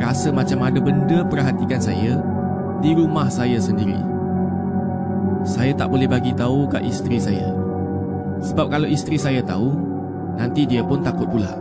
rasa 0.00 0.32
macam 0.32 0.64
ada 0.64 0.80
benda 0.80 1.24
perhatikan 1.24 1.80
saya 1.80 2.20
di 2.80 2.96
rumah 2.96 3.28
saya 3.28 3.56
sendiri. 3.60 3.98
Saya 5.44 5.72
tak 5.72 5.88
boleh 5.88 6.08
bagi 6.08 6.36
tahu 6.36 6.68
kat 6.68 6.84
isteri 6.84 7.16
saya. 7.16 7.52
Sebab 8.40 8.72
kalau 8.72 8.88
isteri 8.88 9.16
saya 9.20 9.40
tahu, 9.44 9.72
nanti 10.36 10.64
dia 10.64 10.84
pun 10.84 11.00
takut 11.00 11.28
pula. 11.28 11.56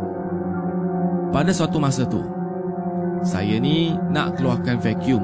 Pada 1.31 1.51
suatu 1.51 1.79
masa 1.79 2.07
tu, 2.07 2.23
saya 3.23 3.59
ni 3.59 3.95
nak 4.11 4.39
keluarkan 4.39 4.79
vacuum 4.79 5.23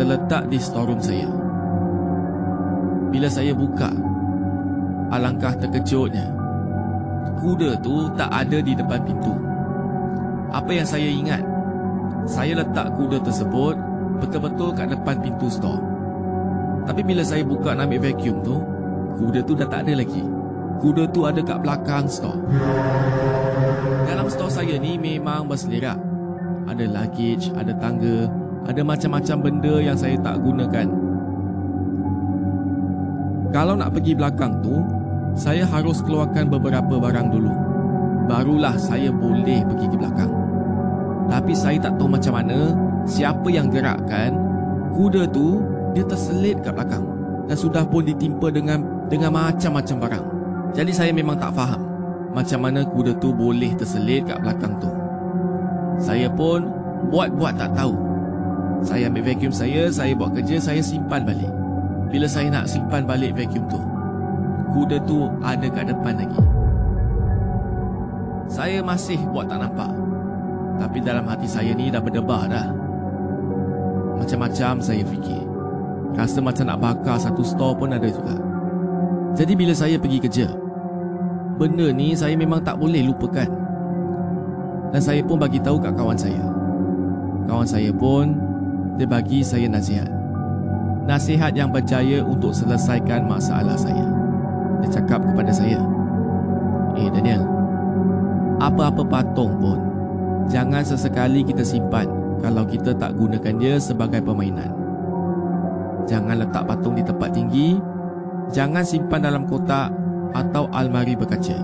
terletak 0.00 0.48
di 0.48 0.56
storeroom 0.56 1.00
saya. 1.00 1.28
Bila 3.12 3.28
saya 3.28 3.52
buka, 3.52 3.92
alangkah 5.10 5.54
terkejutnya. 5.58 6.30
Kuda 7.38 7.76
tu 7.82 8.08
tak 8.14 8.30
ada 8.30 8.58
di 8.62 8.72
depan 8.72 9.00
pintu. 9.02 9.34
Apa 10.50 10.70
yang 10.74 10.86
saya 10.86 11.06
ingat, 11.06 11.42
saya 12.26 12.58
letak 12.58 12.94
kuda 12.98 13.22
tersebut 13.22 13.74
betul-betul 14.20 14.74
kat 14.74 14.90
depan 14.90 15.18
pintu 15.22 15.46
store. 15.48 15.80
Tapi 16.84 17.00
bila 17.06 17.22
saya 17.22 17.46
buka 17.46 17.72
nak 17.74 17.86
ambil 17.86 18.10
vacuum 18.10 18.42
tu, 18.42 18.56
kuda 19.20 19.40
tu 19.46 19.54
dah 19.54 19.68
tak 19.68 19.86
ada 19.86 20.00
lagi. 20.00 20.24
Kuda 20.80 21.12
tu 21.12 21.28
ada 21.28 21.40
kat 21.44 21.58
belakang 21.60 22.08
store. 22.08 22.40
Dalam 24.08 24.26
store 24.32 24.52
saya 24.52 24.74
ni 24.80 24.96
memang 24.96 25.46
berselerak. 25.46 25.96
Ada 26.68 26.84
luggage, 26.86 27.50
ada 27.56 27.72
tangga, 27.76 28.30
ada 28.68 28.80
macam-macam 28.84 29.36
benda 29.42 29.74
yang 29.80 29.96
saya 29.96 30.16
tak 30.20 30.38
gunakan. 30.40 30.88
Kalau 33.50 33.74
nak 33.74 33.90
pergi 33.90 34.14
belakang 34.14 34.62
tu, 34.62 34.78
saya 35.34 35.64
harus 35.66 36.02
keluarkan 36.02 36.50
beberapa 36.50 36.98
barang 36.98 37.28
dulu. 37.30 37.52
Barulah 38.30 38.78
saya 38.78 39.10
boleh 39.10 39.66
pergi 39.66 39.86
ke 39.90 39.96
belakang. 39.98 40.32
Tapi 41.30 41.52
saya 41.54 41.78
tak 41.78 41.98
tahu 41.98 42.10
macam 42.10 42.34
mana 42.38 42.74
siapa 43.06 43.46
yang 43.50 43.70
gerakkan 43.70 44.34
kuda 44.94 45.30
tu 45.30 45.62
dia 45.94 46.02
terselit 46.06 46.58
kat 46.62 46.74
belakang 46.74 47.06
dan 47.46 47.56
sudah 47.58 47.82
pun 47.86 48.06
ditimpa 48.06 48.50
dengan 48.50 48.82
dengan 49.10 49.34
macam-macam 49.34 49.96
barang. 50.06 50.26
Jadi 50.74 50.92
saya 50.94 51.10
memang 51.10 51.38
tak 51.38 51.54
faham 51.54 51.82
macam 52.30 52.62
mana 52.62 52.86
kuda 52.86 53.18
tu 53.18 53.34
boleh 53.34 53.74
terselit 53.74 54.26
kat 54.26 54.38
belakang 54.38 54.78
tu. 54.78 54.90
Saya 55.98 56.30
pun 56.30 56.70
buat-buat 57.10 57.58
tak 57.58 57.74
tahu. 57.74 57.94
Saya 58.80 59.12
ambil 59.12 59.34
vacuum 59.34 59.52
saya, 59.52 59.92
saya 59.92 60.16
buat 60.16 60.32
kerja, 60.32 60.56
saya 60.56 60.80
simpan 60.80 61.26
balik. 61.26 61.50
Bila 62.08 62.24
saya 62.24 62.48
nak 62.48 62.70
simpan 62.70 63.04
balik 63.04 63.36
vacuum 63.36 63.66
tu, 63.68 63.80
kuda 64.72 64.96
tu 65.04 65.28
ada 65.42 65.66
kat 65.70 65.90
depan 65.90 66.14
lagi. 66.18 66.42
Saya 68.50 68.82
masih 68.82 69.22
buat 69.30 69.46
tak 69.46 69.62
nampak. 69.62 69.94
Tapi 70.80 70.98
dalam 71.04 71.28
hati 71.28 71.46
saya 71.46 71.70
ni 71.70 71.92
dah 71.92 72.02
berdebar 72.02 72.50
dah. 72.50 72.66
Macam-macam 74.18 74.82
saya 74.82 75.06
fikir. 75.06 75.46
Rasa 76.18 76.42
macam 76.42 76.66
nak 76.66 76.82
bakar 76.82 77.16
satu 77.22 77.46
store 77.46 77.78
pun 77.78 77.94
ada 77.94 78.10
juga. 78.10 78.34
Jadi 79.38 79.54
bila 79.54 79.70
saya 79.70 79.94
pergi 79.94 80.18
kerja, 80.18 80.50
benda 81.54 81.94
ni 81.94 82.18
saya 82.18 82.34
memang 82.34 82.58
tak 82.66 82.74
boleh 82.74 83.06
lupakan. 83.06 83.46
Dan 84.90 84.98
saya 84.98 85.22
pun 85.22 85.38
bagi 85.38 85.62
tahu 85.62 85.78
kat 85.78 85.94
kawan 85.94 86.18
saya. 86.18 86.42
Kawan 87.46 87.68
saya 87.70 87.94
pun 87.94 88.34
dia 88.98 89.06
bagi 89.06 89.46
saya 89.46 89.70
nasihat. 89.70 90.10
Nasihat 91.06 91.54
yang 91.54 91.70
berjaya 91.70 92.26
untuk 92.26 92.50
selesaikan 92.50 93.30
masalah 93.30 93.78
saya. 93.78 94.09
Dia 94.80 95.00
cakap 95.00 95.20
kepada 95.24 95.52
saya, 95.52 95.80
"Eh 96.96 97.08
Daniel, 97.12 97.44
apa-apa 98.60 99.02
patung 99.08 99.56
pun 99.56 99.80
jangan 100.52 100.84
sesekali 100.84 101.40
kita 101.40 101.64
simpan 101.64 102.08
kalau 102.40 102.64
kita 102.64 102.96
tak 102.96 103.14
gunakan 103.16 103.54
dia 103.60 103.76
sebagai 103.76 104.24
permainan. 104.24 104.72
Jangan 106.08 106.40
letak 106.42 106.64
patung 106.66 106.96
di 106.96 107.04
tempat 107.04 107.30
tinggi, 107.36 107.76
jangan 108.50 108.82
simpan 108.82 109.22
dalam 109.22 109.44
kotak 109.44 109.92
atau 110.32 110.66
almari 110.72 111.14
berkaca. 111.14 111.60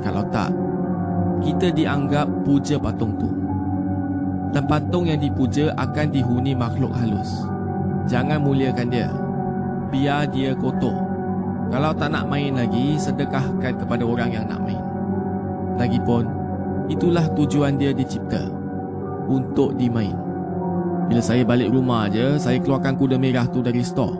Kalau 0.00 0.24
tak, 0.30 0.54
kita 1.42 1.74
dianggap 1.74 2.30
puja 2.46 2.78
patung 2.78 3.18
tu. 3.18 3.28
Dan 4.50 4.66
patung 4.66 5.06
yang 5.06 5.20
dipuja 5.20 5.70
akan 5.78 6.10
dihuni 6.10 6.58
makhluk 6.58 6.90
halus. 6.96 7.46
Jangan 8.10 8.42
muliakan 8.42 8.88
dia. 8.90 9.10
Biar 9.94 10.26
dia 10.30 10.54
kotor. 10.58 11.09
Kalau 11.70 11.94
tak 11.94 12.10
nak 12.10 12.26
main 12.26 12.50
lagi, 12.58 12.98
sedekahkan 12.98 13.78
kepada 13.78 14.02
orang 14.02 14.30
yang 14.34 14.44
nak 14.50 14.58
main. 14.66 14.82
Lagipun, 15.78 16.26
itulah 16.90 17.24
tujuan 17.38 17.78
dia 17.78 17.94
dicipta. 17.94 18.42
Untuk 19.30 19.78
dimain. 19.78 20.18
Bila 21.06 21.22
saya 21.22 21.46
balik 21.46 21.70
rumah 21.70 22.10
aja, 22.10 22.34
saya 22.38 22.58
keluarkan 22.58 22.98
kuda 22.98 23.14
merah 23.14 23.46
tu 23.46 23.62
dari 23.62 23.86
store. 23.86 24.18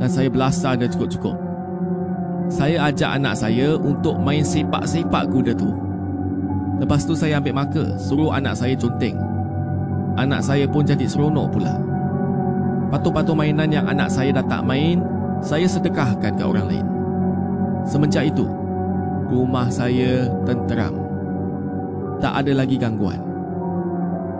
Dan 0.00 0.08
saya 0.08 0.32
belasah 0.32 0.72
dia 0.80 0.88
cukup-cukup. 0.88 1.36
Saya 2.48 2.88
ajak 2.88 3.20
anak 3.20 3.36
saya 3.36 3.76
untuk 3.76 4.16
main 4.16 4.40
sepak-sepak 4.40 5.28
kuda 5.28 5.52
tu. 5.52 5.68
Lepas 6.80 7.04
tu 7.04 7.12
saya 7.12 7.36
ambil 7.36 7.62
marker, 7.62 7.96
suruh 8.00 8.32
anak 8.32 8.56
saya 8.56 8.72
conteng. 8.76 9.20
Anak 10.16 10.40
saya 10.44 10.64
pun 10.64 10.84
jadi 10.84 11.04
seronok 11.04 11.48
pula. 11.52 11.76
Patung-patung 12.92 13.40
mainan 13.40 13.72
yang 13.72 13.88
anak 13.88 14.12
saya 14.12 14.36
dah 14.36 14.44
tak 14.44 14.64
main, 14.68 15.00
saya 15.42 15.66
sedekahkan 15.66 16.38
ke 16.38 16.44
orang 16.46 16.70
lain. 16.70 16.86
Semenjak 17.82 18.30
itu, 18.30 18.46
rumah 19.26 19.66
saya 19.68 20.30
tenteram. 20.46 20.94
Tak 22.22 22.46
ada 22.46 22.62
lagi 22.62 22.78
gangguan. 22.78 23.18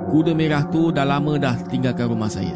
Kuda 0.06 0.30
merah 0.30 0.62
tu 0.70 0.94
dah 0.94 1.02
lama 1.02 1.34
dah 1.34 1.58
tinggalkan 1.66 2.06
rumah 2.06 2.30
saya. 2.30 2.54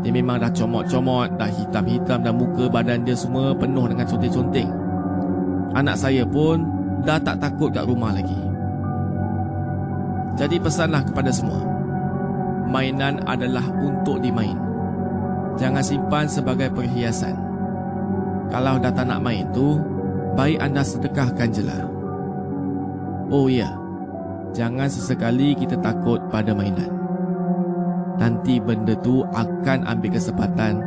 Dia 0.00 0.12
memang 0.12 0.40
dah 0.40 0.52
comot-comot, 0.52 1.36
dah 1.36 1.48
hitam-hitam 1.48 2.24
dan 2.24 2.34
muka 2.36 2.68
badan 2.72 3.04
dia 3.04 3.16
semua 3.16 3.52
penuh 3.52 3.84
dengan 3.92 4.08
conteng-conteng. 4.08 4.70
Anak 5.76 6.00
saya 6.00 6.24
pun 6.24 6.64
dah 7.04 7.20
tak 7.20 7.40
takut 7.44 7.68
kat 7.68 7.84
rumah 7.84 8.16
lagi. 8.16 8.36
Jadi 10.40 10.56
pesanlah 10.56 11.04
kepada 11.04 11.28
semua. 11.28 11.60
Mainan 12.64 13.20
adalah 13.28 13.64
untuk 13.84 14.18
dimain. 14.24 14.63
Jangan 15.54 15.84
simpan 15.86 16.26
sebagai 16.26 16.70
perhiasan. 16.74 17.38
Kalau 18.50 18.78
dah 18.78 18.90
tak 18.90 19.06
nak 19.06 19.22
main 19.22 19.46
tu, 19.54 19.78
baik 20.34 20.58
anda 20.58 20.82
sedekahkan 20.82 21.48
je 21.54 21.62
lah. 21.62 21.82
Oh 23.30 23.46
ya, 23.46 23.70
jangan 24.50 24.90
sesekali 24.90 25.54
kita 25.54 25.78
takut 25.78 26.18
pada 26.28 26.52
mainan. 26.52 26.90
Nanti 28.18 28.62
benda 28.62 28.94
tu 29.02 29.26
akan 29.34 29.90
ambil 29.90 30.14
kesempatan 30.14 30.78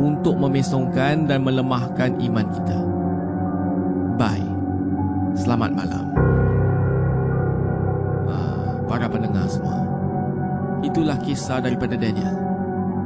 untuk 0.00 0.36
memesongkan 0.40 1.28
dan 1.28 1.44
melemahkan 1.44 2.16
iman 2.18 2.46
kita. 2.50 2.78
Bye. 4.16 4.48
Selamat 5.34 5.74
malam. 5.74 6.04
Ah, 8.30 8.78
para 8.86 9.10
pendengar 9.10 9.50
semua. 9.50 9.82
Itulah 10.86 11.18
kisah 11.18 11.58
daripada 11.58 11.98
Daniel. 11.98 12.43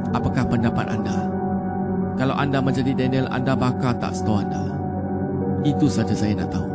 Apakah 0.09 0.41
pendapat 0.49 0.89
anda? 0.89 1.29
Kalau 2.17 2.33
anda 2.33 2.57
menjadi 2.59 2.97
Daniel, 2.97 3.29
anda 3.29 3.53
bakal 3.53 3.93
tak 4.01 4.17
store 4.17 4.41
anda? 4.41 4.65
Itu 5.61 5.85
saja 5.85 6.17
saya 6.17 6.33
nak 6.33 6.49
tahu. 6.49 6.69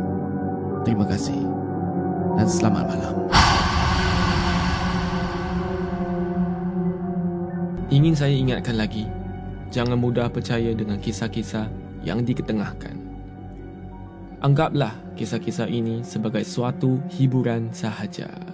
Terima 0.86 1.02
kasih. 1.02 1.40
Dan 2.38 2.46
selamat 2.46 2.84
malam. 2.94 3.14
Ingin 7.90 8.14
saya 8.14 8.34
ingatkan 8.34 8.78
lagi, 8.78 9.06
jangan 9.70 9.98
mudah 9.98 10.30
percaya 10.30 10.74
dengan 10.74 10.98
kisah-kisah 10.98 11.66
yang 12.02 12.22
diketengahkan. 12.22 12.94
Anggaplah 14.42 14.94
kisah-kisah 15.18 15.66
ini 15.70 16.06
sebagai 16.06 16.44
suatu 16.46 17.00
hiburan 17.10 17.72
sahaja. 17.72 18.53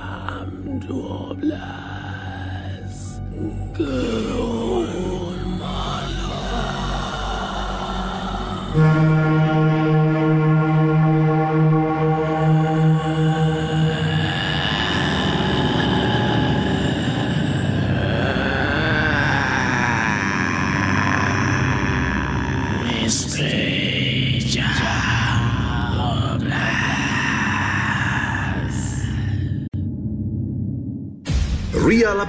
12 0.87 3.21
Gerun 3.77 5.01
Ria 8.73 9.40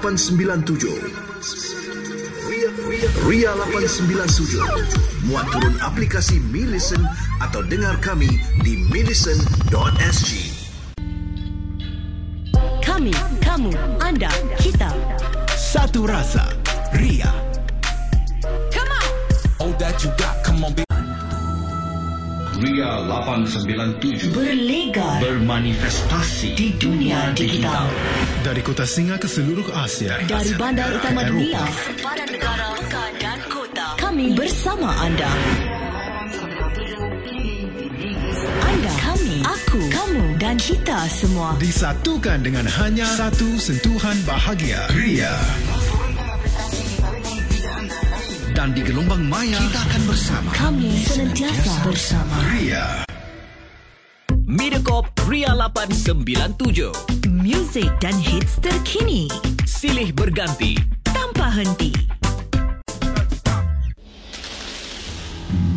897 0.02 0.98
Ria, 2.50 2.68
Ria, 2.90 3.08
Ria 3.22 3.50
897 3.54 5.30
Muat 5.30 5.46
turun 5.54 5.78
aplikasi 5.78 6.42
Mi 6.50 6.66
Listen 6.66 7.06
atau 7.38 7.62
dengar 7.62 7.94
kami 8.02 8.26
di 8.66 8.82
millicent.sg 8.90 10.30
Kami, 12.82 13.14
kamu, 13.42 13.70
anda, 14.02 14.30
kita. 14.58 14.90
Satu 15.54 16.02
rasa. 16.02 16.50
Ria. 16.92 17.41
Ria 22.92 23.08
897 23.08 24.36
Berlegar 24.36 25.24
bermanifestasi 25.24 26.52
di 26.52 26.76
dunia 26.76 27.32
digital. 27.32 27.88
Dari 28.44 28.60
kota 28.60 28.84
Singa 28.84 29.16
ke 29.16 29.24
seluruh 29.24 29.64
Asia. 29.72 30.20
Dari 30.20 30.52
Asia 30.52 30.60
bandar 30.60 30.92
Tenggara 30.92 31.00
utama 31.00 31.20
ke 31.24 31.32
dunia, 31.32 31.62
sempadan 31.72 32.28
negara, 32.28 32.66
pekan 32.76 33.12
dan 33.16 33.38
kota. 33.48 33.86
Kami 33.96 34.26
bersama 34.36 34.88
anda. 35.00 35.32
Anda, 38.60 38.92
kami, 39.00 39.36
aku, 39.40 39.80
kamu 39.88 40.24
dan 40.36 40.56
kita 40.60 41.08
semua. 41.08 41.56
Disatukan 41.56 42.44
dengan 42.44 42.68
hanya 42.68 43.08
satu 43.08 43.56
sentuhan 43.56 44.20
bahagia. 44.28 44.84
Ria. 44.92 45.32
Dan 48.52 48.76
di 48.76 48.84
gelombang 48.84 49.24
maya 49.32 49.56
kita 49.56 49.80
akan 49.80 50.02
bersama. 50.04 50.52
Kami 50.52 50.92
senantiasa 51.08 51.88
bersama. 51.88 52.36
Ria. 52.52 53.08
Mediacorp 54.44 55.08
Ria 55.24 55.56
897. 55.56 56.92
Muzik 57.32 57.88
dan 58.04 58.12
hits 58.20 58.60
terkini. 58.60 59.24
Silih 59.64 60.12
berganti. 60.12 60.76
Tanpa 61.00 61.48
henti. 61.48 61.96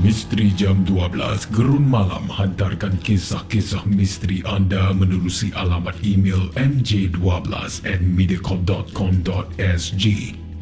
Misteri 0.05 0.53
Jam 0.53 0.85
12 0.85 1.49
Gerun 1.49 1.89
Malam 1.89 2.29
hantarkan 2.29 2.93
kisah-kisah 3.01 3.89
misteri 3.89 4.45
anda 4.45 4.93
menerusi 4.93 5.49
alamat 5.57 5.97
email 6.05 6.53
mj12 6.53 7.49
at 7.89 8.05
mediacorp.com.sg 8.05 10.44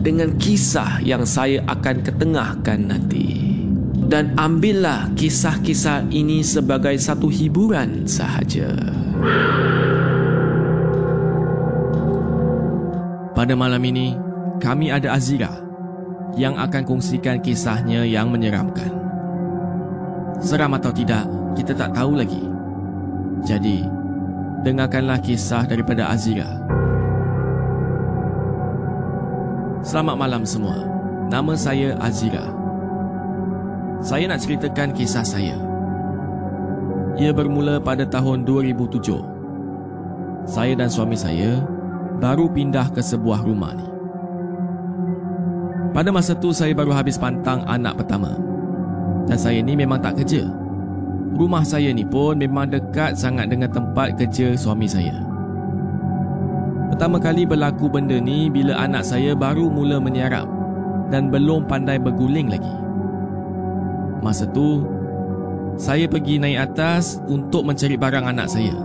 dengan 0.00 0.32
kisah 0.40 1.04
yang 1.04 1.28
saya 1.28 1.60
akan 1.68 1.96
ketengahkan 2.00 2.80
nanti. 2.88 3.52
Dan 4.10 4.34
ambillah 4.34 5.12
kisah-kisah 5.14 6.10
ini 6.10 6.42
sebagai 6.42 6.98
satu 6.98 7.30
hiburan 7.30 8.10
sahaja. 8.10 8.74
Pada 13.30 13.54
malam 13.54 13.80
ini, 13.86 14.18
kami 14.58 14.90
ada 14.90 15.14
Azira 15.14 15.62
yang 16.34 16.58
akan 16.58 16.82
kongsikan 16.82 17.38
kisahnya 17.38 18.02
yang 18.02 18.34
menyeramkan. 18.34 18.90
Seram 20.42 20.74
atau 20.74 20.90
tidak, 20.90 21.30
kita 21.54 21.72
tak 21.76 21.94
tahu 21.94 22.18
lagi. 22.18 22.42
Jadi, 23.46 23.86
dengarkanlah 24.66 25.22
kisah 25.22 25.64
daripada 25.70 26.10
Azira. 26.10 26.60
Selamat 29.80 30.12
malam 30.12 30.44
semua. 30.44 30.76
Nama 31.32 31.56
saya 31.56 31.96
Azira. 32.04 32.52
Saya 34.04 34.28
nak 34.28 34.44
ceritakan 34.44 34.92
kisah 34.92 35.24
saya. 35.24 35.56
Ia 37.16 37.32
bermula 37.32 37.80
pada 37.80 38.04
tahun 38.04 38.44
2007. 38.44 39.00
Saya 40.44 40.76
dan 40.76 40.92
suami 40.92 41.16
saya 41.16 41.64
baru 42.20 42.52
pindah 42.52 42.92
ke 42.92 43.00
sebuah 43.00 43.40
rumah 43.40 43.72
ni. 43.72 43.88
Pada 45.96 46.12
masa 46.12 46.36
tu 46.36 46.52
saya 46.52 46.76
baru 46.76 46.92
habis 46.92 47.16
pantang 47.16 47.64
anak 47.64 47.96
pertama. 48.04 48.36
Dan 49.32 49.40
saya 49.40 49.64
ni 49.64 49.80
memang 49.80 50.04
tak 50.04 50.20
kerja. 50.20 50.44
Rumah 51.40 51.64
saya 51.64 51.88
ni 51.88 52.04
pun 52.04 52.36
memang 52.36 52.68
dekat 52.68 53.16
sangat 53.16 53.48
dengan 53.48 53.72
tempat 53.72 54.12
kerja 54.20 54.52
suami 54.60 54.84
saya. 54.84 55.29
Pertama 57.00 57.16
kali 57.16 57.48
berlaku 57.48 57.88
benda 57.88 58.20
ni 58.20 58.52
bila 58.52 58.76
anak 58.76 59.08
saya 59.08 59.32
baru 59.32 59.72
mula 59.72 59.96
menyarap 59.96 60.44
dan 61.08 61.32
belum 61.32 61.64
pandai 61.64 61.96
berguling 61.96 62.52
lagi. 62.52 62.76
Masa 64.20 64.44
tu, 64.44 64.84
saya 65.80 66.04
pergi 66.04 66.36
naik 66.36 66.60
atas 66.76 67.16
untuk 67.24 67.64
mencari 67.64 67.96
barang 67.96 68.20
anak 68.20 68.52
saya. 68.52 68.76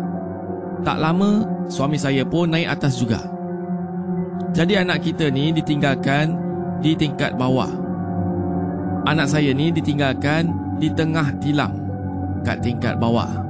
Tak 0.88 0.96
lama, 0.96 1.44
suami 1.68 2.00
saya 2.00 2.24
pun 2.24 2.56
naik 2.56 2.80
atas 2.80 3.04
juga. 3.04 3.20
Jadi 4.56 4.80
anak 4.80 5.04
kita 5.04 5.28
ni 5.28 5.52
ditinggalkan 5.52 6.40
di 6.80 6.96
tingkat 6.96 7.36
bawah. 7.36 7.68
Anak 9.12 9.28
saya 9.28 9.52
ni 9.52 9.76
ditinggalkan 9.76 10.56
di 10.80 10.88
tengah 10.88 11.36
tilam 11.44 11.76
kat 12.48 12.64
tingkat 12.64 12.96
bawah. 12.96 13.44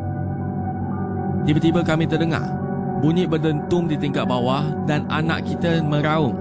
Tiba-tiba 1.46 1.86
kami 1.86 2.10
terdengar 2.10 2.65
bunyi 3.06 3.30
berdentum 3.30 3.86
di 3.86 4.02
tingkat 4.02 4.26
bawah 4.26 4.66
dan 4.90 5.06
anak 5.14 5.46
kita 5.46 5.78
meraung. 5.86 6.34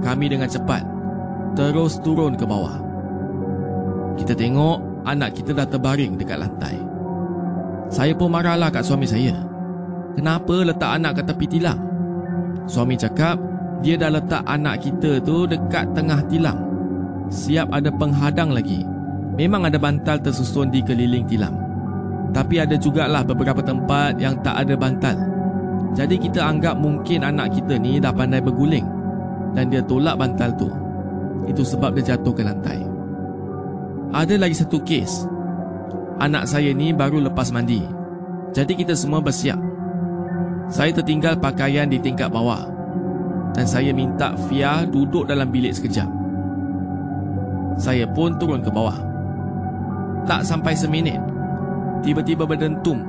Kami 0.00 0.32
dengan 0.32 0.48
cepat 0.48 0.80
terus 1.52 2.00
turun 2.00 2.40
ke 2.40 2.48
bawah. 2.48 2.80
Kita 4.16 4.32
tengok 4.32 5.04
anak 5.04 5.36
kita 5.36 5.52
dah 5.52 5.68
terbaring 5.68 6.16
dekat 6.16 6.40
lantai. 6.40 6.80
Saya 7.92 8.16
pun 8.16 8.32
marahlah 8.32 8.72
kat 8.72 8.80
suami 8.80 9.04
saya. 9.04 9.44
Kenapa 10.16 10.64
letak 10.64 10.88
anak 10.88 11.20
ke 11.20 11.22
tepi 11.28 11.46
tilam? 11.60 11.76
Suami 12.64 12.96
cakap 12.96 13.36
dia 13.84 14.00
dah 14.00 14.08
letak 14.08 14.40
anak 14.48 14.80
kita 14.80 15.20
tu 15.20 15.44
dekat 15.44 15.84
tengah 15.92 16.24
tilam. 16.32 16.64
Siap 17.28 17.68
ada 17.76 17.92
penghadang 17.92 18.56
lagi. 18.56 18.88
Memang 19.36 19.68
ada 19.68 19.76
bantal 19.76 20.16
tersusun 20.16 20.72
di 20.72 20.80
keliling 20.80 21.28
tilam. 21.28 21.52
Tapi 22.32 22.56
ada 22.56 22.80
jugalah 22.80 23.20
beberapa 23.20 23.60
tempat 23.60 24.16
yang 24.16 24.40
tak 24.40 24.64
ada 24.64 24.80
bantal. 24.80 25.39
Jadi 25.90 26.16
kita 26.22 26.46
anggap 26.46 26.78
mungkin 26.78 27.26
anak 27.26 27.58
kita 27.58 27.74
ni 27.78 27.98
dah 27.98 28.14
pandai 28.14 28.38
berguling 28.38 28.86
dan 29.58 29.68
dia 29.68 29.82
tolak 29.82 30.14
bantal 30.14 30.54
tu. 30.54 30.70
Itu 31.50 31.66
sebab 31.66 31.98
dia 31.98 32.14
jatuh 32.14 32.30
ke 32.30 32.42
lantai. 32.46 32.78
Ada 34.14 34.38
lagi 34.38 34.54
satu 34.54 34.78
kes. 34.82 35.26
Anak 36.22 36.46
saya 36.46 36.70
ni 36.70 36.94
baru 36.94 37.22
lepas 37.26 37.50
mandi. 37.50 37.82
Jadi 38.54 38.74
kita 38.74 38.94
semua 38.94 39.22
bersiap. 39.22 39.58
Saya 40.70 40.94
tertinggal 40.94 41.38
pakaian 41.42 41.90
di 41.90 41.98
tingkat 41.98 42.30
bawah 42.30 42.70
dan 43.54 43.66
saya 43.66 43.90
minta 43.90 44.34
Fia 44.46 44.86
duduk 44.86 45.26
dalam 45.26 45.50
bilik 45.50 45.74
sekejap. 45.74 46.06
Saya 47.78 48.06
pun 48.06 48.38
turun 48.38 48.62
ke 48.62 48.70
bawah. 48.70 48.94
Tak 50.28 50.46
sampai 50.46 50.76
seminit, 50.76 51.18
tiba-tiba 52.04 52.46
berdentum 52.46 53.02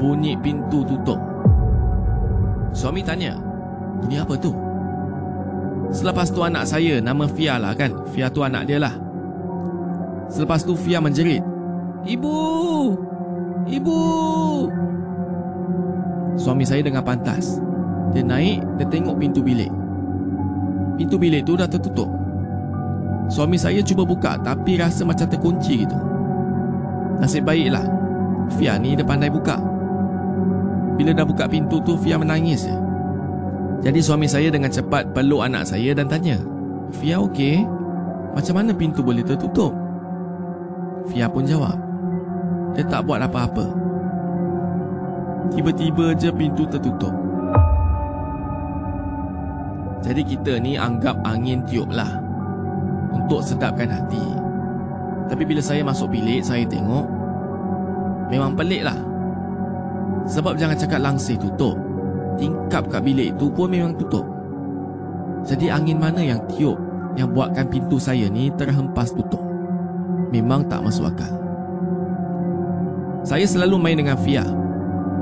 bunyi 0.00 0.34
pintu 0.40 0.82
tutup. 0.82 1.20
Suami 2.72 3.02
tanya, 3.02 3.36
ini 4.06 4.16
apa 4.18 4.34
tu? 4.38 4.54
Selepas 5.94 6.30
tu 6.30 6.42
anak 6.42 6.66
saya, 6.66 6.98
nama 6.98 7.26
Fia 7.30 7.58
lah 7.60 7.74
kan? 7.78 7.94
Fia 8.10 8.26
tu 8.30 8.42
anak 8.42 8.66
dia 8.66 8.82
lah. 8.82 8.94
Selepas 10.26 10.66
tu 10.66 10.74
Fia 10.74 10.98
menjerit, 10.98 11.42
Ibu! 12.06 12.38
Ibu! 13.66 13.98
Suami 16.38 16.62
saya 16.62 16.86
dengar 16.86 17.02
pantas. 17.02 17.58
Dia 18.14 18.22
naik, 18.22 18.62
dia 18.78 18.86
tengok 18.86 19.18
pintu 19.18 19.42
bilik. 19.42 19.72
Pintu 20.94 21.18
bilik 21.18 21.42
tu 21.42 21.58
dah 21.58 21.66
tertutup. 21.66 22.06
Suami 23.26 23.58
saya 23.58 23.82
cuba 23.82 24.06
buka 24.06 24.38
tapi 24.38 24.78
rasa 24.78 25.02
macam 25.02 25.26
terkunci 25.26 25.82
gitu. 25.82 25.98
Nasib 27.18 27.42
baiklah. 27.42 27.82
Fia 28.54 28.78
ni 28.78 28.94
dia 28.94 29.02
pandai 29.02 29.26
buka. 29.26 29.58
Bila 30.96 31.12
dah 31.12 31.28
buka 31.28 31.44
pintu 31.44 31.78
tu, 31.84 31.94
Fia 32.00 32.16
menangis. 32.16 32.64
Jadi 33.84 34.00
suami 34.00 34.24
saya 34.26 34.48
dengan 34.48 34.72
cepat 34.72 35.12
peluk 35.12 35.44
anak 35.44 35.68
saya 35.68 35.92
dan 35.92 36.08
tanya, 36.08 36.40
Fia 36.96 37.20
okey? 37.20 37.62
Macam 38.32 38.54
mana 38.56 38.72
pintu 38.72 39.04
boleh 39.04 39.20
tertutup? 39.20 39.72
Fia 41.12 41.28
pun 41.28 41.44
jawab, 41.46 41.76
dia 42.74 42.82
tak 42.88 43.04
buat 43.06 43.20
apa-apa. 43.22 43.68
Tiba-tiba 45.54 46.16
je 46.18 46.32
pintu 46.34 46.66
tertutup. 46.66 47.14
Jadi 50.02 50.22
kita 50.22 50.58
ni 50.58 50.74
anggap 50.74 51.18
angin 51.22 51.62
tiup 51.66 51.90
lah 51.90 52.10
untuk 53.14 53.42
sedapkan 53.42 53.90
hati. 53.90 54.22
Tapi 55.26 55.42
bila 55.42 55.62
saya 55.62 55.82
masuk 55.82 56.10
bilik, 56.14 56.42
saya 56.42 56.66
tengok 56.66 57.06
memang 58.30 58.54
pelik 58.58 58.86
lah. 58.86 58.98
Sebab 60.26 60.58
jangan 60.58 60.74
cakap 60.74 61.00
langsir 61.02 61.38
tutup. 61.38 61.78
Tingkap 62.36 62.90
kat 62.90 63.00
bilik 63.06 63.38
tu 63.38 63.48
pun 63.48 63.70
memang 63.70 63.94
tutup. 63.96 64.26
Jadi 65.46 65.70
angin 65.70 65.96
mana 65.96 66.20
yang 66.20 66.42
tiup 66.50 66.76
yang 67.14 67.30
buatkan 67.30 67.70
pintu 67.70 67.96
saya 67.96 68.26
ni 68.26 68.50
terhempas 68.58 69.14
tutup? 69.14 69.40
Memang 70.34 70.66
tak 70.66 70.82
masuk 70.82 71.06
akal. 71.06 71.32
Saya 73.22 73.46
selalu 73.46 73.78
main 73.78 73.98
dengan 73.98 74.18
Fia. 74.18 74.46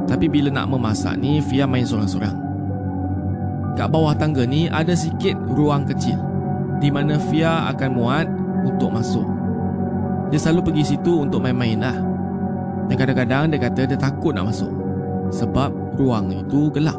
Tapi 0.04 0.28
bila 0.28 0.52
nak 0.52 0.68
memasak 0.68 1.16
ni, 1.16 1.40
Fia 1.40 1.64
main 1.64 1.84
sorang-sorang. 1.88 2.36
Kat 3.76 3.88
bawah 3.88 4.12
tangga 4.12 4.44
ni 4.44 4.68
ada 4.68 4.92
sikit 4.92 5.34
ruang 5.48 5.88
kecil 5.88 6.20
di 6.84 6.92
mana 6.92 7.16
Fia 7.16 7.72
akan 7.72 7.90
muat 7.96 8.26
untuk 8.68 8.92
masuk. 8.92 9.24
Dia 10.28 10.36
selalu 10.36 10.72
pergi 10.72 10.96
situ 10.96 11.24
untuk 11.24 11.40
main-main 11.40 11.80
lah. 11.80 11.96
Dan 12.92 12.96
kadang-kadang 13.00 13.48
dia 13.48 13.58
kata 13.60 13.88
dia 13.88 13.96
takut 13.96 14.36
nak 14.36 14.52
masuk. 14.52 14.83
Sebab 15.34 15.98
ruang 15.98 16.30
itu 16.30 16.70
gelap. 16.70 16.98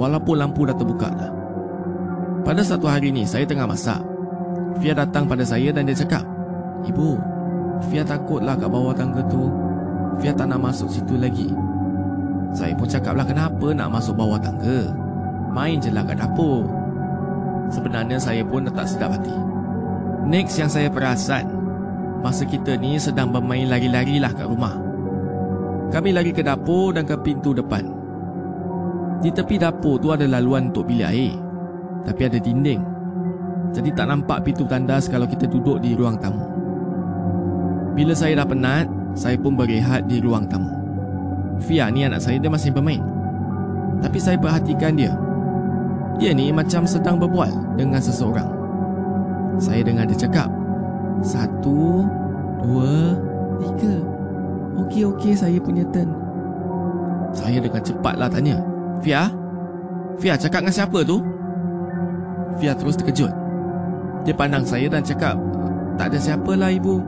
Walaupun 0.00 0.40
lampu 0.40 0.64
dah 0.64 0.72
terbuka 0.72 1.12
dah. 1.12 1.32
Pada 2.40 2.64
satu 2.64 2.88
hari 2.88 3.12
ni, 3.12 3.28
saya 3.28 3.44
tengah 3.44 3.68
masak. 3.68 4.00
Fia 4.80 4.96
datang 4.96 5.28
pada 5.28 5.44
saya 5.44 5.68
dan 5.76 5.84
dia 5.84 5.92
cakap, 5.92 6.24
Ibu, 6.88 7.20
Fia 7.88 8.04
takutlah 8.04 8.60
kat 8.60 8.68
bawah 8.68 8.92
tangga 8.92 9.24
tu 9.32 9.48
Fia 10.20 10.36
tak 10.36 10.52
nak 10.52 10.60
masuk 10.60 10.92
situ 10.92 11.16
lagi 11.16 11.48
Saya 12.52 12.76
pun 12.76 12.84
cakaplah 12.84 13.24
kenapa 13.24 13.72
nak 13.72 13.88
masuk 13.88 14.20
bawah 14.20 14.36
tangga 14.36 14.92
Main 15.48 15.80
je 15.80 15.88
lah 15.88 16.04
kat 16.04 16.20
dapur 16.20 16.68
Sebenarnya 17.72 18.20
saya 18.20 18.44
pun 18.44 18.68
tak 18.68 18.84
sedap 18.84 19.16
hati 19.16 19.32
Next 20.28 20.60
yang 20.60 20.68
saya 20.68 20.92
perasan 20.92 21.48
Masa 22.20 22.44
kita 22.44 22.76
ni 22.76 23.00
sedang 23.00 23.32
bermain 23.32 23.64
lari-lari 23.64 24.20
lah 24.20 24.28
kat 24.36 24.44
rumah 24.44 24.89
Kami 25.90 26.14
lari 26.14 26.30
ke 26.30 26.42
dapur 26.46 26.94
dan 26.94 27.02
ke 27.02 27.18
pintu 27.18 27.50
depan 27.50 27.82
Di 29.20 29.30
tepi 29.34 29.58
dapur 29.58 29.98
tu 29.98 30.14
ada 30.14 30.24
laluan 30.24 30.70
untuk 30.70 30.86
bilik 30.86 31.08
air 31.10 31.34
Tapi 32.06 32.20
ada 32.30 32.38
dinding 32.38 32.82
Jadi 33.74 33.90
tak 33.94 34.06
nampak 34.06 34.46
pintu 34.46 34.64
tandas 34.70 35.10
kalau 35.10 35.26
kita 35.26 35.50
duduk 35.50 35.82
di 35.82 35.98
ruang 35.98 36.14
tamu 36.22 36.46
Bila 37.98 38.14
saya 38.14 38.38
dah 38.38 38.46
penat 38.46 39.00
saya 39.14 39.34
pun 39.38 39.58
berehat 39.58 40.06
di 40.06 40.22
ruang 40.22 40.46
tamu. 40.46 40.70
Fia 41.60 41.90
ni 41.90 42.06
anak 42.06 42.22
saya 42.22 42.38
dia 42.38 42.50
masih 42.50 42.70
bermain. 42.70 43.02
Tapi 44.00 44.18
saya 44.22 44.38
perhatikan 44.38 44.94
dia. 44.96 45.12
Dia 46.20 46.32
ni 46.36 46.52
macam 46.54 46.86
sedang 46.86 47.18
berbual 47.18 47.76
dengan 47.76 48.00
seseorang. 48.00 48.48
Saya 49.60 49.84
dengar 49.84 50.08
dia 50.08 50.24
cakap. 50.24 50.48
Satu, 51.20 52.06
dua, 52.64 53.18
tiga. 53.60 54.19
Okey, 54.86 55.04
okey 55.12 55.32
saya 55.36 55.58
punya 55.60 55.84
turn. 55.92 56.08
Saya 57.36 57.62
dengan 57.62 57.82
cepatlah 57.82 58.28
tanya. 58.32 58.56
Fia? 59.04 59.30
Fia 60.18 60.34
cakap 60.36 60.66
dengan 60.66 60.74
siapa 60.74 60.98
tu? 61.06 61.20
Fia 62.58 62.72
terus 62.76 62.98
terkejut. 62.98 63.32
Dia 64.24 64.34
pandang 64.36 64.64
saya 64.68 64.90
dan 64.92 65.00
cakap, 65.00 65.36
tak 65.96 66.12
ada 66.12 66.18
siapalah 66.20 66.68
ibu. 66.72 67.00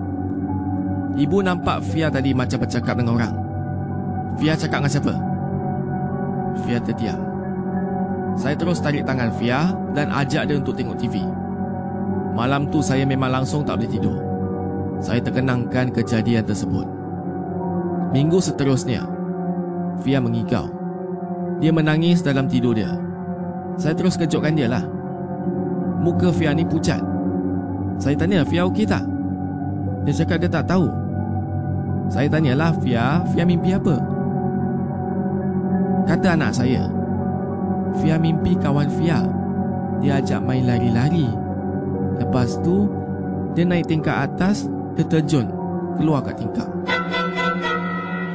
Ibu 1.12 1.44
nampak 1.44 1.84
Fia 1.84 2.08
tadi 2.08 2.32
macam 2.32 2.64
bercakap 2.64 2.96
dengan 2.96 3.20
orang. 3.20 3.34
Fia 4.40 4.56
cakap 4.56 4.80
dengan 4.80 4.92
siapa? 4.92 5.14
Fia 6.64 6.78
terdiam. 6.80 7.20
Saya 8.32 8.56
terus 8.56 8.80
tarik 8.80 9.04
tangan 9.04 9.28
Fia 9.36 9.76
dan 9.92 10.08
ajak 10.08 10.48
dia 10.48 10.56
untuk 10.56 10.72
tengok 10.72 10.96
TV. 10.96 11.20
Malam 12.32 12.72
tu 12.72 12.80
saya 12.80 13.04
memang 13.04 13.28
langsung 13.28 13.60
tak 13.60 13.76
boleh 13.76 13.92
tidur. 13.92 14.16
Saya 15.04 15.20
terkenangkan 15.20 15.92
kejadian 15.92 16.48
tersebut. 16.48 17.01
Minggu 18.12 18.44
seterusnya, 18.44 19.08
Fia 20.04 20.20
mengigau. 20.20 20.68
Dia 21.64 21.72
menangis 21.72 22.20
dalam 22.20 22.44
tidur 22.44 22.76
dia. 22.76 22.92
Saya 23.80 23.96
terus 23.96 24.20
kejutkan 24.20 24.52
dia 24.52 24.68
lah. 24.68 24.84
Muka 26.04 26.28
Fia 26.28 26.52
ni 26.52 26.60
pucat. 26.60 27.00
Saya 27.96 28.12
tanya, 28.20 28.44
Fia 28.44 28.68
okey 28.68 28.84
tak? 28.84 29.00
Dia 30.04 30.12
cakap 30.12 30.44
dia 30.44 30.52
tak 30.52 30.68
tahu. 30.68 30.92
Saya 32.12 32.28
tanyalah 32.28 32.76
Fia, 32.84 33.24
Fia 33.32 33.48
mimpi 33.48 33.72
apa? 33.72 33.96
Kata 36.04 36.36
anak 36.36 36.52
saya, 36.52 36.92
Fia 37.96 38.20
mimpi 38.20 38.52
kawan 38.60 38.92
Fia. 38.92 39.24
Dia 40.04 40.20
ajak 40.20 40.44
main 40.44 40.68
lari-lari. 40.68 41.32
Lepas 42.20 42.60
tu, 42.60 42.92
dia 43.56 43.64
naik 43.64 43.88
tingkat 43.88 44.28
atas, 44.28 44.68
dia 45.00 45.08
terjun 45.08 45.48
keluar 45.96 46.20
kat 46.20 46.36
tingkap. 46.44 46.68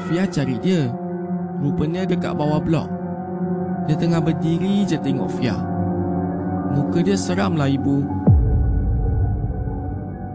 Fia 0.08 0.24
cari 0.24 0.56
dia. 0.64 0.88
Rupanya 1.60 2.08
dia 2.08 2.16
kat 2.16 2.32
bawah 2.32 2.64
blok. 2.64 2.88
Dia 3.92 4.00
tengah 4.00 4.24
berdiri 4.24 4.88
je 4.88 4.96
tengok 4.96 5.28
Fia. 5.36 5.60
Muka 6.72 7.04
dia 7.04 7.20
seram 7.20 7.60
lah 7.60 7.68
ibu. 7.68 8.08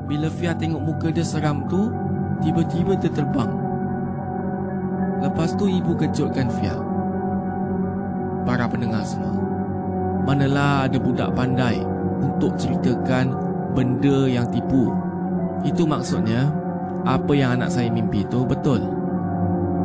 Bila 0.05 0.29
Fia 0.29 0.53
tengok 0.53 0.83
muka 0.85 1.09
dia 1.09 1.25
seram 1.25 1.65
tu, 1.73 1.89
tiba-tiba 2.45 3.01
dia 3.01 3.09
terbang. 3.09 3.49
Lepas 5.25 5.57
tu 5.57 5.65
ibu 5.65 5.97
kejutkan 5.97 6.53
Fia. 6.53 6.77
Para 8.45 8.69
pendengar 8.69 9.09
semua, 9.09 9.33
manalah 10.29 10.85
ada 10.85 10.99
budak 11.01 11.33
pandai 11.33 11.81
untuk 12.21 12.61
ceritakan 12.61 13.33
benda 13.73 14.29
yang 14.29 14.45
tipu. 14.53 14.93
Itu 15.65 15.89
maksudnya, 15.89 16.53
apa 17.09 17.33
yang 17.33 17.57
anak 17.57 17.73
saya 17.73 17.89
mimpi 17.89 18.27
itu 18.27 18.45
betul. 18.45 19.02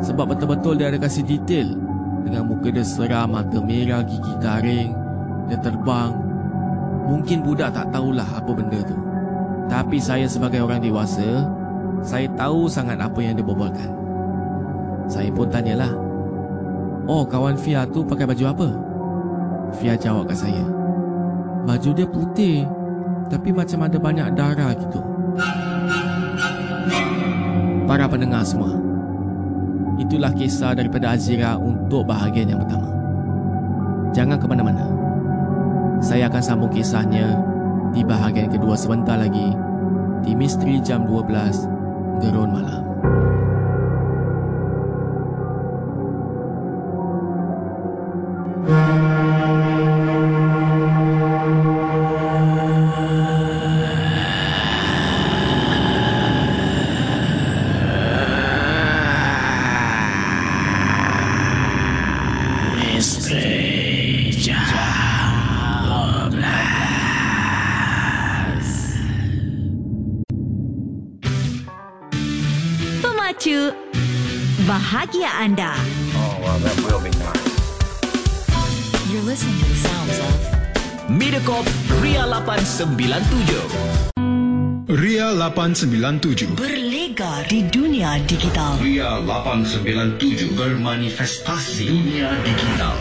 Sebab 0.02 0.34
betul-betul 0.34 0.78
dia 0.78 0.90
ada 0.90 0.98
kasih 0.98 1.26
detail 1.26 1.74
dengan 2.22 2.44
muka 2.44 2.68
dia 2.68 2.84
seram, 2.84 3.32
mata 3.32 3.58
merah, 3.58 4.04
gigi 4.04 4.34
taring, 4.42 4.92
dia 5.48 5.58
terbang. 5.64 6.12
Mungkin 7.08 7.40
budak 7.40 7.72
tak 7.72 7.88
tahulah 7.88 8.26
apa 8.26 8.50
benda 8.52 8.78
tu. 8.84 8.96
Tapi 9.68 9.96
saya 9.96 10.28
sebagai 10.28 10.60
orang 10.60 10.84
dewasa, 10.84 11.48
saya 12.04 12.28
tahu 12.36 12.68
sangat 12.68 13.00
apa 13.00 13.18
yang 13.20 13.32
dia 13.32 13.44
berbualkan. 13.44 13.90
Saya 15.08 15.32
pun 15.32 15.48
tanyalah. 15.48 15.92
Oh, 17.08 17.24
kawan 17.24 17.56
Fia 17.56 17.88
tu 17.88 18.04
pakai 18.04 18.28
baju 18.28 18.44
apa? 18.52 18.68
Fia 19.80 19.96
jawab 19.96 20.28
kat 20.28 20.44
saya. 20.44 20.64
Baju 21.64 21.90
dia 21.96 22.04
putih. 22.04 22.68
Tapi 23.28 23.52
macam 23.52 23.84
ada 23.84 23.96
banyak 24.00 24.28
darah 24.36 24.72
gitu. 24.72 25.00
Para 27.88 28.04
pendengar 28.08 28.44
semua. 28.44 28.87
Itulah 30.08 30.32
kisah 30.32 30.72
daripada 30.72 31.12
Azira 31.12 31.60
untuk 31.60 32.08
bahagian 32.08 32.48
yang 32.48 32.64
pertama. 32.64 32.88
Jangan 34.16 34.40
ke 34.40 34.48
mana-mana. 34.48 34.88
Saya 36.00 36.32
akan 36.32 36.40
sambung 36.40 36.72
kisahnya 36.72 37.36
di 37.92 38.00
bahagian 38.08 38.48
kedua 38.48 38.72
sebentar 38.72 39.20
lagi 39.20 39.52
di 40.24 40.32
Misteri 40.32 40.80
Jam 40.80 41.04
12 41.04 42.24
Gerun 42.24 42.56
Malam. 42.56 42.84
Lucu 73.38 73.70
Bahagia 74.66 75.30
anda 75.38 75.70
Oh, 76.18 76.34
well, 76.42 76.58
that 76.58 76.74
will 76.82 76.98
be 76.98 77.14
nice. 77.22 77.38
You're 79.06 79.22
listening 79.22 79.54
to 79.62 79.66
the 79.70 79.78
sounds 79.78 80.18
of 80.18 80.34
Mediacorp 81.06 81.62
Ria 82.02 82.26
897. 82.26 82.98
Ria 84.90 85.30
897 85.38 86.58
Berlegar 86.58 87.46
di 87.46 87.62
dunia 87.70 88.18
digital 88.26 88.74
Ria 88.82 89.22
897 89.22 90.58
bermanifestasi 90.58 91.86
dunia 91.86 92.34
digital. 92.42 92.98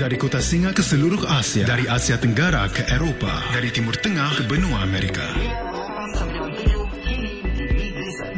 Dari 0.00 0.16
kota 0.16 0.40
singa 0.40 0.72
ke 0.72 0.80
seluruh 0.80 1.28
Asia 1.28 1.68
Dari 1.68 1.84
Asia 1.84 2.16
Tenggara 2.16 2.64
ke 2.72 2.88
Eropah 2.88 3.52
Dari 3.52 3.68
Timur 3.68 4.00
Tengah 4.00 4.40
ke 4.40 4.48
benua 4.48 4.80
Amerika 4.80 5.28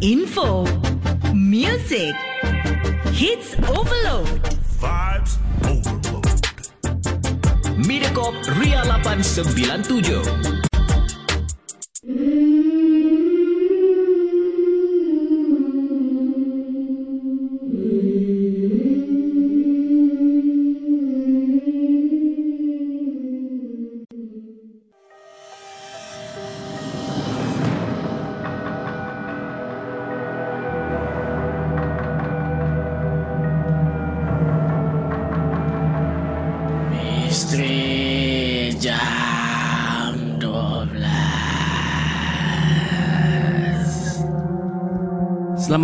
Info. 0.00 0.64
Music. 1.34 2.14
Hits 3.12 3.54
Overload. 3.68 4.40
Mediacorp 7.76 8.34
Ria 8.58 8.82
897. 8.82 10.59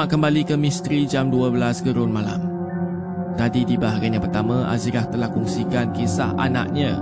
Selamat 0.06 0.22
kembali 0.22 0.42
ke 0.46 0.54
Misteri 0.54 1.02
Jam 1.02 1.34
12 1.34 1.82
Gerun 1.82 2.14
Malam. 2.14 2.38
Tadi 3.34 3.66
di 3.66 3.74
bahagian 3.74 4.14
yang 4.14 4.22
pertama 4.22 4.70
Azirah 4.70 5.02
telah 5.10 5.26
kongsikan 5.26 5.90
kisah 5.90 6.30
anaknya 6.38 6.94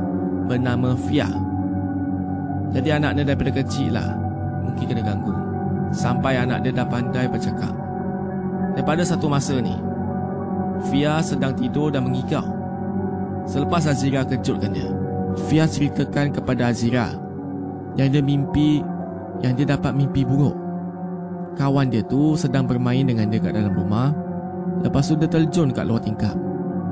Bernama 0.48 0.96
Fia. 0.96 1.28
Jadi 2.72 2.88
anaknya 2.96 3.28
daripada 3.28 3.60
kecil 3.60 3.92
lah. 3.92 4.08
Mungkin 4.64 4.88
kena 4.88 5.04
ganggu. 5.04 5.36
Sampai 5.92 6.40
anak 6.40 6.64
dia 6.64 6.72
dah 6.72 6.88
pandai 6.88 7.28
bercakap. 7.28 7.76
Dan 8.72 8.80
pada 8.88 9.04
satu 9.04 9.28
masa 9.28 9.60
ni 9.60 9.76
Fia 10.88 11.20
sedang 11.20 11.52
tidur 11.52 11.92
dan 11.92 12.08
mengigau. 12.08 12.48
Selepas 13.44 13.84
Azira 13.84 14.24
kejutkan 14.24 14.72
dia 14.72 14.88
Fia 15.52 15.68
ceritakan 15.68 16.32
kepada 16.40 16.72
Azira 16.72 17.12
Yang 18.00 18.08
dia 18.16 18.22
mimpi 18.24 18.80
Yang 19.44 19.52
dia 19.60 19.76
dapat 19.76 19.92
mimpi 19.92 20.24
buruk 20.24 20.63
Kawan 21.54 21.86
dia 21.86 22.02
tu 22.02 22.34
sedang 22.34 22.66
bermain 22.66 23.06
dengan 23.06 23.30
dia 23.30 23.38
kat 23.38 23.54
dalam 23.54 23.70
rumah. 23.78 24.10
Lepas 24.82 25.06
tu 25.06 25.14
dia 25.14 25.30
terjun 25.30 25.70
kat 25.70 25.86
luar 25.86 26.02
tingkap. 26.02 26.34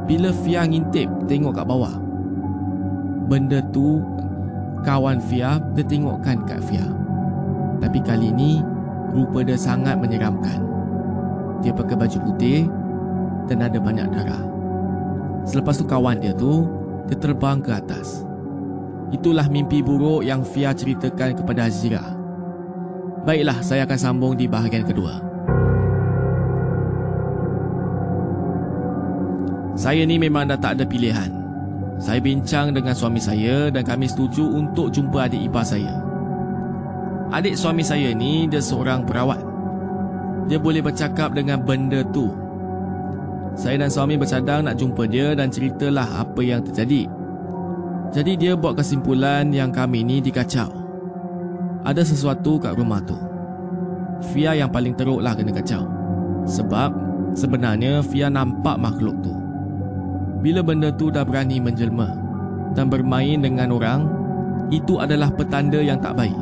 Bila 0.06 0.30
Fia 0.30 0.62
ngintip 0.62 1.10
tengok 1.26 1.58
kat 1.58 1.66
bawah. 1.66 1.94
Benda 3.26 3.58
tu 3.74 4.02
Kawan 4.86 5.18
Fia 5.18 5.58
dia 5.74 5.82
tengokkan 5.82 6.46
kat 6.46 6.62
Fia. 6.62 6.86
Tapi 7.82 7.98
kali 8.06 8.30
ni 8.30 8.62
Rupa 9.10 9.42
dia 9.42 9.58
sangat 9.58 9.98
menyeramkan. 9.98 10.62
Dia 11.62 11.70
pakai 11.70 11.94
baju 11.94 12.18
putih 12.26 12.66
Dan 13.50 13.66
ada 13.66 13.78
banyak 13.82 14.10
darah. 14.14 14.42
Selepas 15.42 15.78
tu 15.78 15.86
kawan 15.86 16.22
dia 16.22 16.30
tu 16.38 16.70
Dia 17.10 17.18
terbang 17.18 17.58
ke 17.58 17.74
atas. 17.74 18.22
Itulah 19.10 19.50
mimpi 19.50 19.82
buruk 19.82 20.22
yang 20.22 20.46
Fia 20.46 20.70
ceritakan 20.70 21.34
kepada 21.34 21.66
Azira 21.66 22.21
Baiklah, 23.22 23.62
saya 23.62 23.86
akan 23.86 23.98
sambung 23.98 24.34
di 24.34 24.50
bahagian 24.50 24.82
kedua. 24.82 25.22
Saya 29.78 30.02
ni 30.02 30.18
memang 30.18 30.50
dah 30.50 30.58
tak 30.58 30.78
ada 30.78 30.84
pilihan. 30.84 31.30
Saya 32.02 32.18
bincang 32.18 32.74
dengan 32.74 32.98
suami 32.98 33.22
saya 33.22 33.70
Dan 33.70 33.86
kami 33.86 34.10
setuju 34.10 34.42
untuk 34.42 34.90
jumpa 34.90 35.30
adik 35.30 35.46
ipar 35.46 35.62
saya. 35.62 36.02
Adik 37.30 37.54
suami 37.54 37.86
saya 37.86 38.10
ni 38.10 38.50
Dia 38.50 38.58
seorang 38.58 39.06
perawat. 39.06 39.38
Dia 40.50 40.58
boleh 40.58 40.82
bercakap 40.82 41.32
dengan 41.32 41.62
benda 41.62 42.02
tu. 42.10 42.26
Saya 43.54 43.78
dan 43.78 43.92
suami 43.92 44.18
bercadang 44.18 44.66
nak 44.66 44.80
jumpa 44.80 45.06
dia 45.06 45.38
dan 45.38 45.52
ceritalah 45.52 46.26
apa 46.26 46.40
yang 46.42 46.64
terjadi. 46.64 47.06
Jadi 48.12 48.32
dia 48.34 48.52
buat 48.58 48.76
kesimpulan 48.76 49.54
yang 49.54 49.70
kami 49.70 50.02
ni 50.02 50.18
dikacau. 50.18 50.81
Ada 51.82 52.06
sesuatu 52.06 52.62
kat 52.62 52.78
rumah 52.78 53.02
tu. 53.02 53.18
Fia 54.30 54.54
yang 54.54 54.70
paling 54.70 54.94
teruklah 54.94 55.34
kena 55.34 55.50
kacau. 55.50 55.82
Sebab 56.46 56.94
sebenarnya 57.34 58.02
Fia 58.06 58.30
nampak 58.30 58.78
makhluk 58.78 59.18
tu. 59.22 59.34
Bila 60.42 60.62
benda 60.62 60.94
tu 60.94 61.10
dah 61.10 61.26
berani 61.26 61.58
menjelma 61.58 62.14
dan 62.74 62.86
bermain 62.90 63.38
dengan 63.42 63.74
orang, 63.74 64.00
itu 64.70 64.98
adalah 64.98 65.30
petanda 65.30 65.78
yang 65.78 65.98
tak 65.98 66.14
baik. 66.18 66.38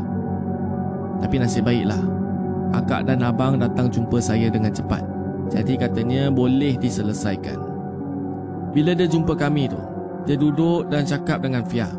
Tapi 1.20 1.37
nasib 1.37 1.68
baiklah, 1.68 2.00
akak 2.72 3.05
dan 3.05 3.20
abang 3.20 3.61
datang 3.61 3.92
jumpa 3.92 4.20
saya 4.20 4.49
dengan 4.49 4.72
cepat. 4.72 5.05
Jadi 5.53 5.76
katanya 5.76 6.32
boleh 6.32 6.76
diselesaikan. 6.80 7.59
Bila 8.70 8.95
dia 8.95 9.11
jumpa 9.11 9.34
kami 9.34 9.68
tu, 9.68 9.80
dia 10.24 10.36
duduk 10.36 10.88
dan 10.88 11.05
cakap 11.05 11.43
dengan 11.43 11.64
Fia. 11.66 11.91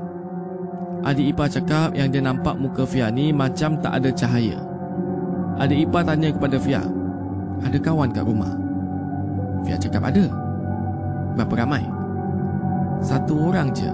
Adik 1.01 1.33
ipar 1.33 1.49
cakap 1.49 1.97
yang 1.97 2.13
dia 2.13 2.21
nampak 2.21 2.61
muka 2.61 2.85
Fia 2.85 3.09
ni 3.09 3.33
macam 3.33 3.73
tak 3.81 3.97
ada 3.97 4.13
cahaya. 4.13 4.61
Adik 5.57 5.89
ipar 5.89 6.05
tanya 6.05 6.29
kepada 6.29 6.61
Fia, 6.61 6.85
ada 7.65 7.77
kawan 7.81 8.13
kat 8.13 8.21
rumah? 8.21 8.53
Fia 9.65 9.77
cakap 9.81 10.09
ada. 10.13 10.29
Berapa 11.37 11.65
ramai? 11.65 11.83
Satu 13.01 13.49
orang 13.49 13.73
je. 13.73 13.89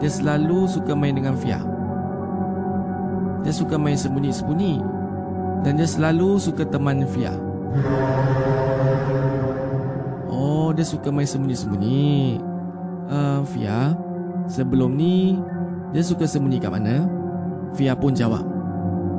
Dia 0.00 0.10
selalu 0.12 0.68
suka 0.68 0.92
main 0.92 1.16
dengan 1.16 1.36
Fia. 1.36 1.60
Dia 3.40 3.52
suka 3.52 3.80
main 3.80 3.96
sembunyi-sembunyi. 3.96 4.80
Dan 5.64 5.76
dia 5.76 5.88
selalu 5.88 6.40
suka 6.40 6.64
teman 6.68 7.04
Fia. 7.08 7.32
Oh, 10.28 10.72
dia 10.72 10.84
suka 10.84 11.12
main 11.12 11.28
sembunyi-sembunyi. 11.28 12.40
Uh, 13.08 13.40
Fia, 13.44 13.96
sebelum 14.48 14.96
ni 14.96 15.36
dia 15.94 16.02
suka 16.02 16.26
sembunyi 16.26 16.58
kat 16.58 16.70
mana? 16.74 17.06
Fia 17.78 17.94
pun 17.94 18.10
jawab. 18.10 18.42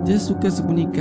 Dia 0.04 0.20
suka 0.20 0.52
sembunyi 0.52 0.92
kat 0.92 1.00